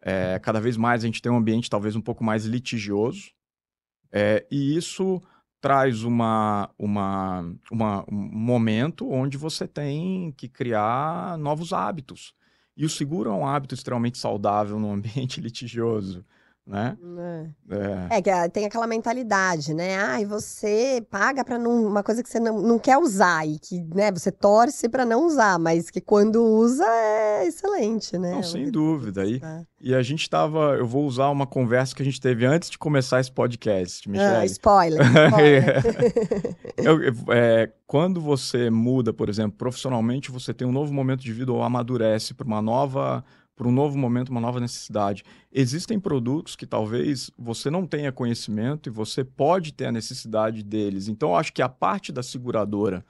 É, 0.00 0.38
cada 0.38 0.61
vez 0.61 0.76
mais 0.76 1.02
a 1.02 1.06
gente 1.06 1.23
tem 1.23 1.33
um 1.33 1.37
ambiente 1.37 1.71
talvez 1.71 1.97
um 1.97 2.00
pouco 2.00 2.23
mais 2.23 2.44
litigioso, 2.44 3.30
é, 4.12 4.47
e 4.50 4.76
isso 4.76 5.23
traz 5.61 6.02
uma, 6.02 6.71
uma, 6.78 7.54
uma, 7.71 8.04
um 8.06 8.14
momento 8.14 9.11
onde 9.11 9.38
você 9.38 9.66
tem 9.66 10.30
que 10.33 10.47
criar 10.47 11.38
novos 11.38 11.73
hábitos. 11.73 12.35
E 12.76 12.85
o 12.85 12.90
seguro 12.90 13.30
é 13.30 13.33
um 13.33 13.47
hábito 13.47 13.75
extremamente 13.75 14.18
saudável 14.18 14.78
num 14.78 14.92
ambiente 14.92 15.40
litigioso 15.42 16.25
né? 16.66 16.97
É. 17.71 18.14
é. 18.14 18.18
é 18.18 18.23
que 18.23 18.30
ah, 18.30 18.49
tem 18.49 18.64
aquela 18.64 18.87
mentalidade, 18.87 19.75
né? 19.75 19.97
Ah, 19.99 20.21
e 20.21 20.25
você 20.25 21.04
paga 21.11 21.44
para 21.44 21.59
não 21.59 21.87
uma 21.87 22.02
coisa 22.02 22.23
que 22.23 22.28
você 22.28 22.40
não, 22.40 22.61
não 22.61 22.78
quer 22.78 22.97
usar 22.97 23.47
e 23.47 23.59
que, 23.59 23.80
né, 23.94 24.11
você 24.11 24.33
torce 24.33 24.88
para 24.88 25.04
não 25.04 25.26
usar, 25.26 25.59
mas 25.59 25.90
que 25.90 26.00
quando 26.00 26.42
usa 26.42 26.85
é 26.87 27.47
excelente, 27.47 28.16
né? 28.16 28.33
Não, 28.33 28.42
sem 28.42 28.71
dúvida. 28.71 29.25
E, 29.26 29.40
e 29.80 29.94
a 29.94 30.02
gente 30.02 30.23
estava, 30.23 30.76
eu 30.76 30.87
vou 30.87 31.04
usar 31.04 31.28
uma 31.28 31.47
conversa 31.47 31.94
que 31.94 32.00
a 32.00 32.04
gente 32.04 32.21
teve 32.21 32.47
antes 32.47 32.71
de 32.71 32.78
começar 32.78 33.21
esse 33.21 33.30
podcast, 33.30 34.09
Michelle. 34.09 34.37
Ah, 34.37 34.47
spoiler. 34.47 35.00
spoiler. 35.04 35.83
eu, 36.78 37.35
é, 37.35 37.71
quando 37.87 38.23
você 38.23 38.71
muda, 38.71 39.12
por 39.12 39.28
exemplo, 39.28 39.59
profissionalmente, 39.59 40.30
você 40.30 40.54
tem 40.54 40.66
um 40.66 40.73
novo 40.73 40.92
momento 40.94 41.21
de 41.21 41.33
vida 41.33 41.52
ou 41.52 41.62
amadurece 41.62 42.33
para 42.33 42.47
uma 42.47 42.62
nova 42.62 43.23
para 43.56 43.68
um 43.68 43.73
novo 43.73 43.96
momento, 43.96 44.30
uma 44.30 44.40
nova 44.40 44.58
necessidade. 44.58 45.23
Existem 45.52 45.99
produtos 46.00 46.56
que 46.56 46.66
talvez 46.66 47.30
você 47.38 47.70
não 47.70 47.87
tenha 47.87 48.11
conhecimento 48.11 48.88
e 48.88 48.92
você 48.92 49.23
pode 49.23 49.73
ter 49.73 49.87
a 49.87 49.92
necessidade 49.92 50.62
deles. 50.62 51.08
Então, 51.08 51.37
acho 51.37 51.52
que 51.52 51.62
a 51.62 51.68
parte 51.68 52.12
da 52.12 52.23
seguradora, 52.23 53.04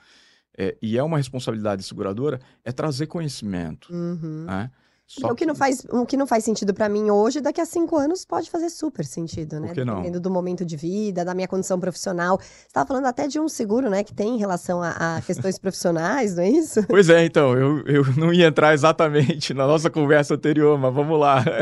é, 0.56 0.76
e 0.82 0.98
é 0.98 1.02
uma 1.02 1.16
responsabilidade 1.16 1.82
da 1.82 1.88
seguradora, 1.88 2.40
é 2.64 2.70
trazer 2.72 3.06
conhecimento. 3.06 3.92
Uhum. 3.92 4.44
Né? 4.46 4.70
Só 5.06 5.28
o 5.28 5.34
que, 5.34 5.44
não 5.44 5.54
faz, 5.54 5.84
o 5.90 6.06
que 6.06 6.16
não 6.16 6.26
faz 6.26 6.44
sentido 6.44 6.72
para 6.72 6.88
mim 6.88 7.10
hoje, 7.10 7.40
daqui 7.40 7.60
a 7.60 7.66
cinco 7.66 7.96
anos 7.96 8.24
pode 8.24 8.50
fazer 8.50 8.70
super 8.70 9.04
sentido, 9.04 9.60
né? 9.60 9.68
Por 9.68 9.74
que 9.74 9.84
não? 9.84 9.96
Dependendo 9.96 10.18
do 10.18 10.30
momento 10.30 10.64
de 10.64 10.76
vida, 10.76 11.24
da 11.24 11.34
minha 11.34 11.46
condição 11.46 11.78
profissional. 11.78 12.38
Você 12.40 12.66
estava 12.66 12.86
falando 12.86 13.06
até 13.06 13.28
de 13.28 13.38
um 13.38 13.46
seguro, 13.46 13.90
né? 13.90 14.02
Que 14.02 14.14
tem 14.14 14.36
em 14.36 14.38
relação 14.38 14.82
a, 14.82 15.16
a 15.16 15.20
questões 15.20 15.58
profissionais, 15.60 16.36
não 16.36 16.42
é 16.42 16.48
isso? 16.48 16.86
Pois 16.88 17.10
é, 17.10 17.22
então, 17.24 17.52
eu, 17.52 17.86
eu 17.86 18.04
não 18.16 18.32
ia 18.32 18.46
entrar 18.46 18.72
exatamente 18.72 19.52
na 19.52 19.66
nossa 19.66 19.90
conversa 19.90 20.34
anterior, 20.34 20.78
mas 20.78 20.92
vamos 20.92 21.18
lá. 21.18 21.44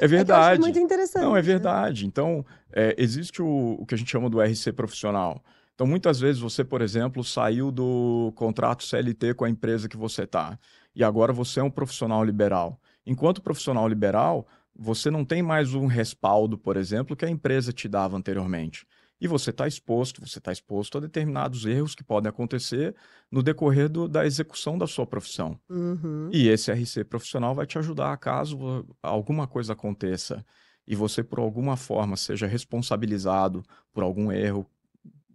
É 0.00 0.08
verdade. 0.08 0.56
É 0.56 0.60
muito 0.60 0.78
interessante. 0.78 1.22
Não, 1.22 1.32
é 1.32 1.40
né? 1.40 1.42
verdade. 1.42 2.04
Então, 2.04 2.44
é, 2.72 2.94
existe 2.98 3.40
o, 3.40 3.76
o 3.78 3.86
que 3.86 3.94
a 3.94 3.98
gente 3.98 4.10
chama 4.10 4.28
do 4.28 4.40
RC 4.40 4.72
profissional. 4.72 5.40
Então, 5.74 5.86
muitas 5.86 6.20
vezes 6.20 6.40
você, 6.40 6.64
por 6.64 6.82
exemplo, 6.82 7.22
saiu 7.24 7.70
do 7.70 8.32
contrato 8.34 8.84
CLT 8.84 9.34
com 9.34 9.44
a 9.44 9.50
empresa 9.50 9.88
que 9.88 9.96
você 9.96 10.24
está 10.24 10.58
e 10.94 11.02
agora 11.02 11.32
você 11.32 11.60
é 11.60 11.62
um 11.62 11.70
profissional 11.70 12.24
liberal. 12.24 12.80
Enquanto 13.06 13.42
profissional 13.42 13.86
liberal, 13.88 14.46
você 14.74 15.10
não 15.10 15.24
tem 15.24 15.42
mais 15.42 15.74
um 15.74 15.86
respaldo, 15.86 16.58
por 16.58 16.76
exemplo, 16.76 17.14
que 17.16 17.24
a 17.24 17.30
empresa 17.30 17.72
te 17.72 17.88
dava 17.88 18.16
anteriormente. 18.16 18.86
E 19.20 19.28
você 19.28 19.50
está 19.50 19.66
exposto, 19.66 20.20
você 20.26 20.38
está 20.38 20.52
exposto 20.52 20.98
a 20.98 21.00
determinados 21.00 21.64
erros 21.64 21.94
que 21.94 22.02
podem 22.02 22.28
acontecer 22.28 22.94
no 23.30 23.42
decorrer 23.42 23.88
do, 23.88 24.08
da 24.08 24.26
execução 24.26 24.76
da 24.76 24.86
sua 24.86 25.06
profissão. 25.06 25.58
Uhum. 25.68 26.28
E 26.32 26.48
esse 26.48 26.72
RC 26.72 27.04
profissional 27.04 27.54
vai 27.54 27.66
te 27.66 27.78
ajudar 27.78 28.16
caso 28.18 28.84
alguma 29.02 29.46
coisa 29.46 29.72
aconteça 29.72 30.44
e 30.86 30.94
você, 30.94 31.22
por 31.22 31.38
alguma 31.38 31.76
forma, 31.76 32.16
seja 32.16 32.46
responsabilizado 32.46 33.62
por 33.92 34.02
algum 34.02 34.30
erro. 34.30 34.66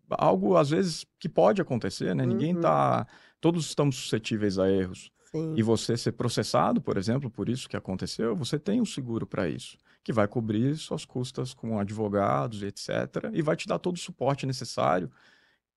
Algo, 0.10 0.58
às 0.58 0.70
vezes, 0.70 1.06
que 1.20 1.30
pode 1.30 1.62
acontecer, 1.62 2.16
né? 2.16 2.24
Uhum. 2.24 2.30
Ninguém 2.30 2.56
está. 2.56 3.08
Todos 3.42 3.66
estamos 3.68 3.96
suscetíveis 3.96 4.60
a 4.60 4.70
erros. 4.70 5.12
Sim. 5.32 5.54
e 5.56 5.62
você 5.62 5.96
ser 5.96 6.14
processado, 6.14 6.82
por 6.82 6.98
exemplo, 6.98 7.30
por 7.30 7.50
isso 7.50 7.70
que 7.70 7.78
aconteceu, 7.78 8.36
você 8.36 8.58
tem 8.58 8.82
um 8.82 8.86
seguro 8.86 9.28
para 9.28 9.48
isso, 9.48 9.78
que 10.04 10.12
vai 10.12 10.28
cobrir 10.28 10.76
suas 10.76 11.06
custas 11.06 11.54
com 11.54 11.78
advogados, 11.78 12.64
etc., 12.64 13.30
e 13.34 13.42
vai 13.42 13.56
te 13.56 13.68
dar 13.68 13.78
todo 13.78 13.96
o 13.96 14.00
suporte 14.00 14.46
necessário 14.46 15.12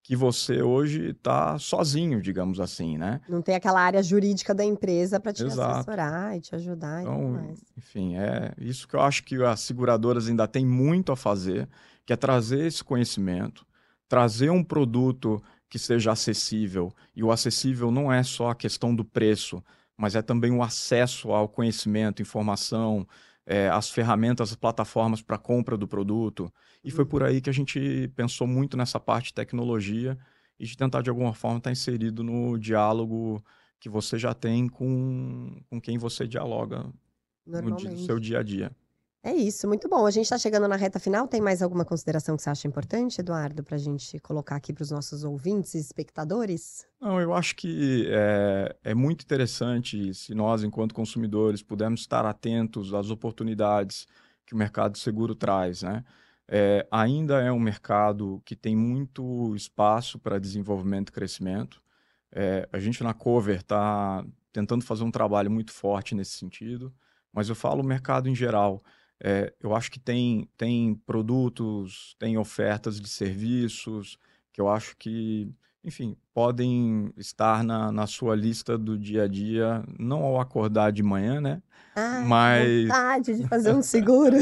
que 0.02 0.16
você 0.16 0.60
hoje 0.62 1.10
está 1.10 1.58
sozinho, 1.58 2.20
digamos 2.20 2.58
assim, 2.58 2.98
né? 2.98 3.20
Não 3.28 3.40
tem 3.40 3.54
aquela 3.54 3.80
área 3.80 4.02
jurídica 4.02 4.52
da 4.52 4.64
empresa 4.64 5.20
para 5.20 5.32
te 5.32 5.44
Exato. 5.44 5.76
assessorar 5.76 6.36
e 6.36 6.40
te 6.40 6.54
ajudar 6.56 7.02
então, 7.02 7.54
e. 7.54 7.78
Enfim, 7.78 8.16
é 8.16 8.52
isso 8.58 8.88
que 8.88 8.96
eu 8.96 9.00
acho 9.00 9.22
que 9.22 9.40
as 9.44 9.60
seguradoras 9.60 10.28
ainda 10.28 10.48
têm 10.48 10.66
muito 10.66 11.12
a 11.12 11.16
fazer, 11.16 11.68
que 12.04 12.12
é 12.12 12.16
trazer 12.16 12.66
esse 12.66 12.82
conhecimento, 12.82 13.64
trazer 14.08 14.50
um 14.50 14.64
produto 14.64 15.40
que 15.72 15.78
seja 15.78 16.12
acessível. 16.12 16.92
E 17.16 17.24
o 17.24 17.32
acessível 17.32 17.90
não 17.90 18.12
é 18.12 18.22
só 18.22 18.50
a 18.50 18.54
questão 18.54 18.94
do 18.94 19.02
preço, 19.02 19.64
mas 19.96 20.14
é 20.14 20.20
também 20.20 20.52
o 20.52 20.62
acesso 20.62 21.32
ao 21.32 21.48
conhecimento, 21.48 22.20
informação, 22.20 23.08
é, 23.46 23.70
as 23.70 23.88
ferramentas, 23.88 24.50
as 24.50 24.54
plataformas 24.54 25.22
para 25.22 25.38
compra 25.38 25.74
do 25.74 25.88
produto. 25.88 26.52
E 26.84 26.90
foi 26.90 27.06
por 27.06 27.22
aí 27.22 27.40
que 27.40 27.48
a 27.48 27.54
gente 27.54 28.12
pensou 28.14 28.46
muito 28.46 28.76
nessa 28.76 29.00
parte 29.00 29.28
de 29.28 29.34
tecnologia 29.34 30.18
e 30.60 30.66
de 30.66 30.76
tentar, 30.76 31.00
de 31.00 31.08
alguma 31.08 31.32
forma, 31.32 31.56
estar 31.56 31.70
tá 31.70 31.72
inserido 31.72 32.22
no 32.22 32.58
diálogo 32.58 33.42
que 33.80 33.88
você 33.88 34.18
já 34.18 34.34
tem 34.34 34.68
com, 34.68 35.58
com 35.70 35.80
quem 35.80 35.96
você 35.96 36.28
dialoga 36.28 36.84
no, 37.46 37.62
no 37.62 37.98
seu 37.98 38.20
dia 38.20 38.40
a 38.40 38.42
dia. 38.42 38.70
É 39.24 39.32
isso, 39.32 39.68
muito 39.68 39.88
bom. 39.88 40.04
A 40.04 40.10
gente 40.10 40.24
está 40.24 40.36
chegando 40.36 40.66
na 40.66 40.74
reta 40.74 40.98
final. 40.98 41.28
Tem 41.28 41.40
mais 41.40 41.62
alguma 41.62 41.84
consideração 41.84 42.36
que 42.36 42.42
você 42.42 42.50
acha 42.50 42.66
importante, 42.66 43.20
Eduardo, 43.20 43.62
para 43.62 43.76
a 43.76 43.78
gente 43.78 44.18
colocar 44.18 44.56
aqui 44.56 44.72
para 44.72 44.82
os 44.82 44.90
nossos 44.90 45.22
ouvintes 45.22 45.74
e 45.74 45.78
espectadores? 45.78 46.84
Não, 47.00 47.20
eu 47.20 47.32
acho 47.32 47.54
que 47.54 48.08
é, 48.10 48.74
é, 48.82 48.94
muito 48.94 49.22
interessante 49.22 50.12
se 50.12 50.34
nós, 50.34 50.64
enquanto 50.64 50.92
consumidores, 50.92 51.62
pudermos 51.62 52.00
estar 52.00 52.26
atentos 52.26 52.92
às 52.92 53.10
oportunidades 53.10 54.08
que 54.44 54.54
o 54.54 54.58
mercado 54.58 54.98
seguro 54.98 55.36
traz, 55.36 55.82
né? 55.82 56.04
É, 56.48 56.84
ainda 56.90 57.40
é 57.40 57.52
um 57.52 57.60
mercado 57.60 58.42
que 58.44 58.56
tem 58.56 58.74
muito 58.74 59.54
espaço 59.54 60.18
para 60.18 60.40
desenvolvimento 60.40 61.10
e 61.10 61.12
crescimento. 61.12 61.80
É, 62.32 62.68
a 62.72 62.80
gente 62.80 63.04
na 63.04 63.14
Cover 63.14 63.60
está 63.60 64.24
tentando 64.52 64.84
fazer 64.84 65.04
um 65.04 65.10
trabalho 65.12 65.50
muito 65.50 65.72
forte 65.72 66.12
nesse 66.12 66.32
sentido, 66.32 66.92
mas 67.32 67.48
eu 67.48 67.54
falo 67.54 67.82
o 67.82 67.86
mercado 67.86 68.28
em 68.28 68.34
geral. 68.34 68.82
É, 69.24 69.52
eu 69.62 69.74
acho 69.76 69.88
que 69.88 70.00
tem, 70.00 70.48
tem 70.58 70.96
produtos, 71.06 72.16
tem 72.18 72.36
ofertas 72.36 73.00
de 73.00 73.08
serviços 73.08 74.18
que 74.52 74.60
eu 74.60 74.68
acho 74.68 74.96
que, 74.96 75.48
enfim, 75.84 76.16
podem 76.34 77.12
estar 77.16 77.62
na, 77.62 77.92
na 77.92 78.06
sua 78.08 78.34
lista 78.34 78.76
do 78.76 78.98
dia 78.98 79.22
a 79.22 79.28
dia, 79.28 79.84
não 79.96 80.24
ao 80.24 80.40
acordar 80.40 80.90
de 80.90 81.04
manhã, 81.04 81.40
né? 81.40 81.62
Ah, 81.94 82.24
Mas... 82.26 82.82
vontade 82.82 83.36
de 83.36 83.46
fazer 83.46 83.72
um 83.72 83.80
seguro. 83.82 84.36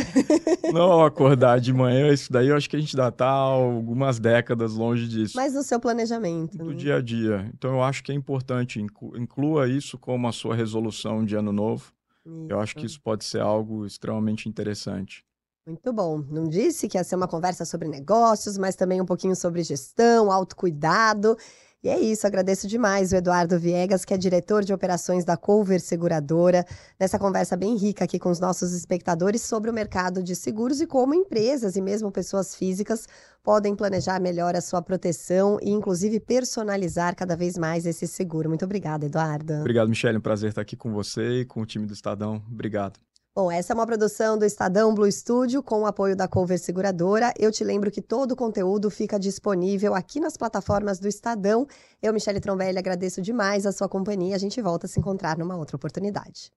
não 0.72 0.92
ao 0.92 1.04
acordar 1.04 1.60
de 1.60 1.74
manhã, 1.74 2.10
isso 2.10 2.32
daí 2.32 2.48
eu 2.48 2.56
acho 2.56 2.70
que 2.70 2.76
a 2.76 2.80
gente 2.80 2.98
ainda 2.98 3.10
está 3.10 3.28
algumas 3.28 4.18
décadas 4.18 4.72
longe 4.72 5.06
disso. 5.06 5.36
Mas 5.36 5.52
no 5.52 5.62
seu 5.62 5.78
planejamento. 5.78 6.56
Do 6.56 6.70
né? 6.70 6.74
dia 6.74 6.96
a 6.96 7.02
dia. 7.02 7.50
Então 7.52 7.72
eu 7.72 7.82
acho 7.82 8.02
que 8.02 8.12
é 8.12 8.14
importante, 8.14 8.80
inclua 8.80 9.68
isso 9.68 9.98
como 9.98 10.26
a 10.26 10.32
sua 10.32 10.54
resolução 10.54 11.22
de 11.22 11.36
ano 11.36 11.52
novo 11.52 11.92
isso. 12.30 12.52
Eu 12.52 12.60
acho 12.60 12.74
que 12.76 12.86
isso 12.86 13.00
pode 13.00 13.24
ser 13.24 13.40
algo 13.40 13.86
extremamente 13.86 14.48
interessante. 14.48 15.24
Muito 15.66 15.92
bom. 15.92 16.24
Não 16.28 16.48
disse 16.48 16.88
que 16.88 16.96
ia 16.96 17.04
ser 17.04 17.16
uma 17.16 17.28
conversa 17.28 17.64
sobre 17.64 17.86
negócios, 17.86 18.56
mas 18.56 18.74
também 18.74 19.00
um 19.00 19.06
pouquinho 19.06 19.36
sobre 19.36 19.62
gestão, 19.62 20.30
autocuidado. 20.30 21.36
E 21.82 21.88
é 21.88 21.98
isso, 21.98 22.26
agradeço 22.26 22.68
demais 22.68 23.10
o 23.10 23.16
Eduardo 23.16 23.58
Viegas, 23.58 24.04
que 24.04 24.12
é 24.12 24.18
diretor 24.18 24.62
de 24.62 24.72
operações 24.72 25.24
da 25.24 25.34
Cover 25.34 25.80
Seguradora, 25.80 26.62
nessa 26.98 27.18
conversa 27.18 27.56
bem 27.56 27.74
rica 27.74 28.04
aqui 28.04 28.18
com 28.18 28.28
os 28.28 28.38
nossos 28.38 28.74
espectadores 28.74 29.40
sobre 29.40 29.70
o 29.70 29.72
mercado 29.72 30.22
de 30.22 30.36
seguros 30.36 30.82
e 30.82 30.86
como 30.86 31.14
empresas 31.14 31.76
e 31.76 31.80
mesmo 31.80 32.12
pessoas 32.12 32.54
físicas 32.54 33.06
podem 33.42 33.74
planejar 33.74 34.20
melhor 34.20 34.54
a 34.54 34.60
sua 34.60 34.82
proteção 34.82 35.58
e, 35.62 35.70
inclusive, 35.70 36.20
personalizar 36.20 37.16
cada 37.16 37.34
vez 37.34 37.56
mais 37.56 37.86
esse 37.86 38.06
seguro. 38.06 38.50
Muito 38.50 38.66
obrigada, 38.66 39.06
Eduardo. 39.06 39.54
Obrigado, 39.54 39.88
Michele. 39.88 40.18
Um 40.18 40.20
prazer 40.20 40.50
estar 40.50 40.60
aqui 40.60 40.76
com 40.76 40.92
você 40.92 41.40
e 41.40 41.44
com 41.46 41.62
o 41.62 41.66
time 41.66 41.86
do 41.86 41.94
Estadão. 41.94 42.42
Obrigado. 42.46 43.00
Bom, 43.32 43.48
essa 43.48 43.72
é 43.72 43.74
uma 43.74 43.86
produção 43.86 44.36
do 44.36 44.44
Estadão 44.44 44.92
Blue 44.92 45.10
Studio 45.10 45.62
com 45.62 45.82
o 45.82 45.86
apoio 45.86 46.16
da 46.16 46.26
Cover 46.26 46.58
Seguradora. 46.58 47.32
Eu 47.38 47.52
te 47.52 47.62
lembro 47.62 47.88
que 47.88 48.02
todo 48.02 48.32
o 48.32 48.36
conteúdo 48.36 48.90
fica 48.90 49.20
disponível 49.20 49.94
aqui 49.94 50.18
nas 50.18 50.36
plataformas 50.36 50.98
do 50.98 51.06
Estadão. 51.06 51.64
Eu, 52.02 52.12
Michele 52.12 52.40
Trombelli, 52.40 52.76
agradeço 52.76 53.22
demais 53.22 53.66
a 53.66 53.72
sua 53.72 53.88
companhia. 53.88 54.34
A 54.34 54.38
gente 54.38 54.60
volta 54.60 54.86
a 54.86 54.88
se 54.88 54.98
encontrar 54.98 55.38
numa 55.38 55.56
outra 55.56 55.76
oportunidade. 55.76 56.50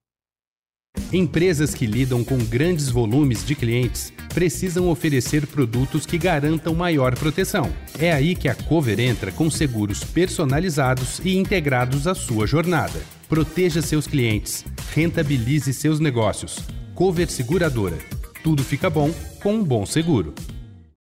Empresas 1.11 1.75
que 1.75 1.85
lidam 1.85 2.23
com 2.23 2.37
grandes 2.39 2.89
volumes 2.89 3.45
de 3.45 3.53
clientes 3.53 4.11
precisam 4.33 4.89
oferecer 4.89 5.45
produtos 5.45 6.07
que 6.07 6.17
garantam 6.17 6.73
maior 6.73 7.15
proteção. 7.15 7.71
É 7.99 8.11
aí 8.11 8.35
que 8.35 8.49
a 8.49 8.55
Cover 8.55 8.99
entra 8.99 9.31
com 9.31 9.49
seguros 9.49 10.03
personalizados 10.03 11.19
e 11.19 11.37
integrados 11.37 12.07
à 12.07 12.15
sua 12.15 12.47
jornada. 12.47 12.99
Proteja 13.33 13.81
seus 13.81 14.05
clientes, 14.05 14.63
rentabilize 14.93 15.73
seus 15.73 15.99
negócios. 15.99 16.59
Cover 16.93 17.27
Seguradora. 17.27 17.97
Tudo 18.43 18.63
fica 18.63 18.91
bom 18.91 19.09
com 19.41 19.55
um 19.55 19.63
bom 19.63 19.87
seguro. 19.87 20.35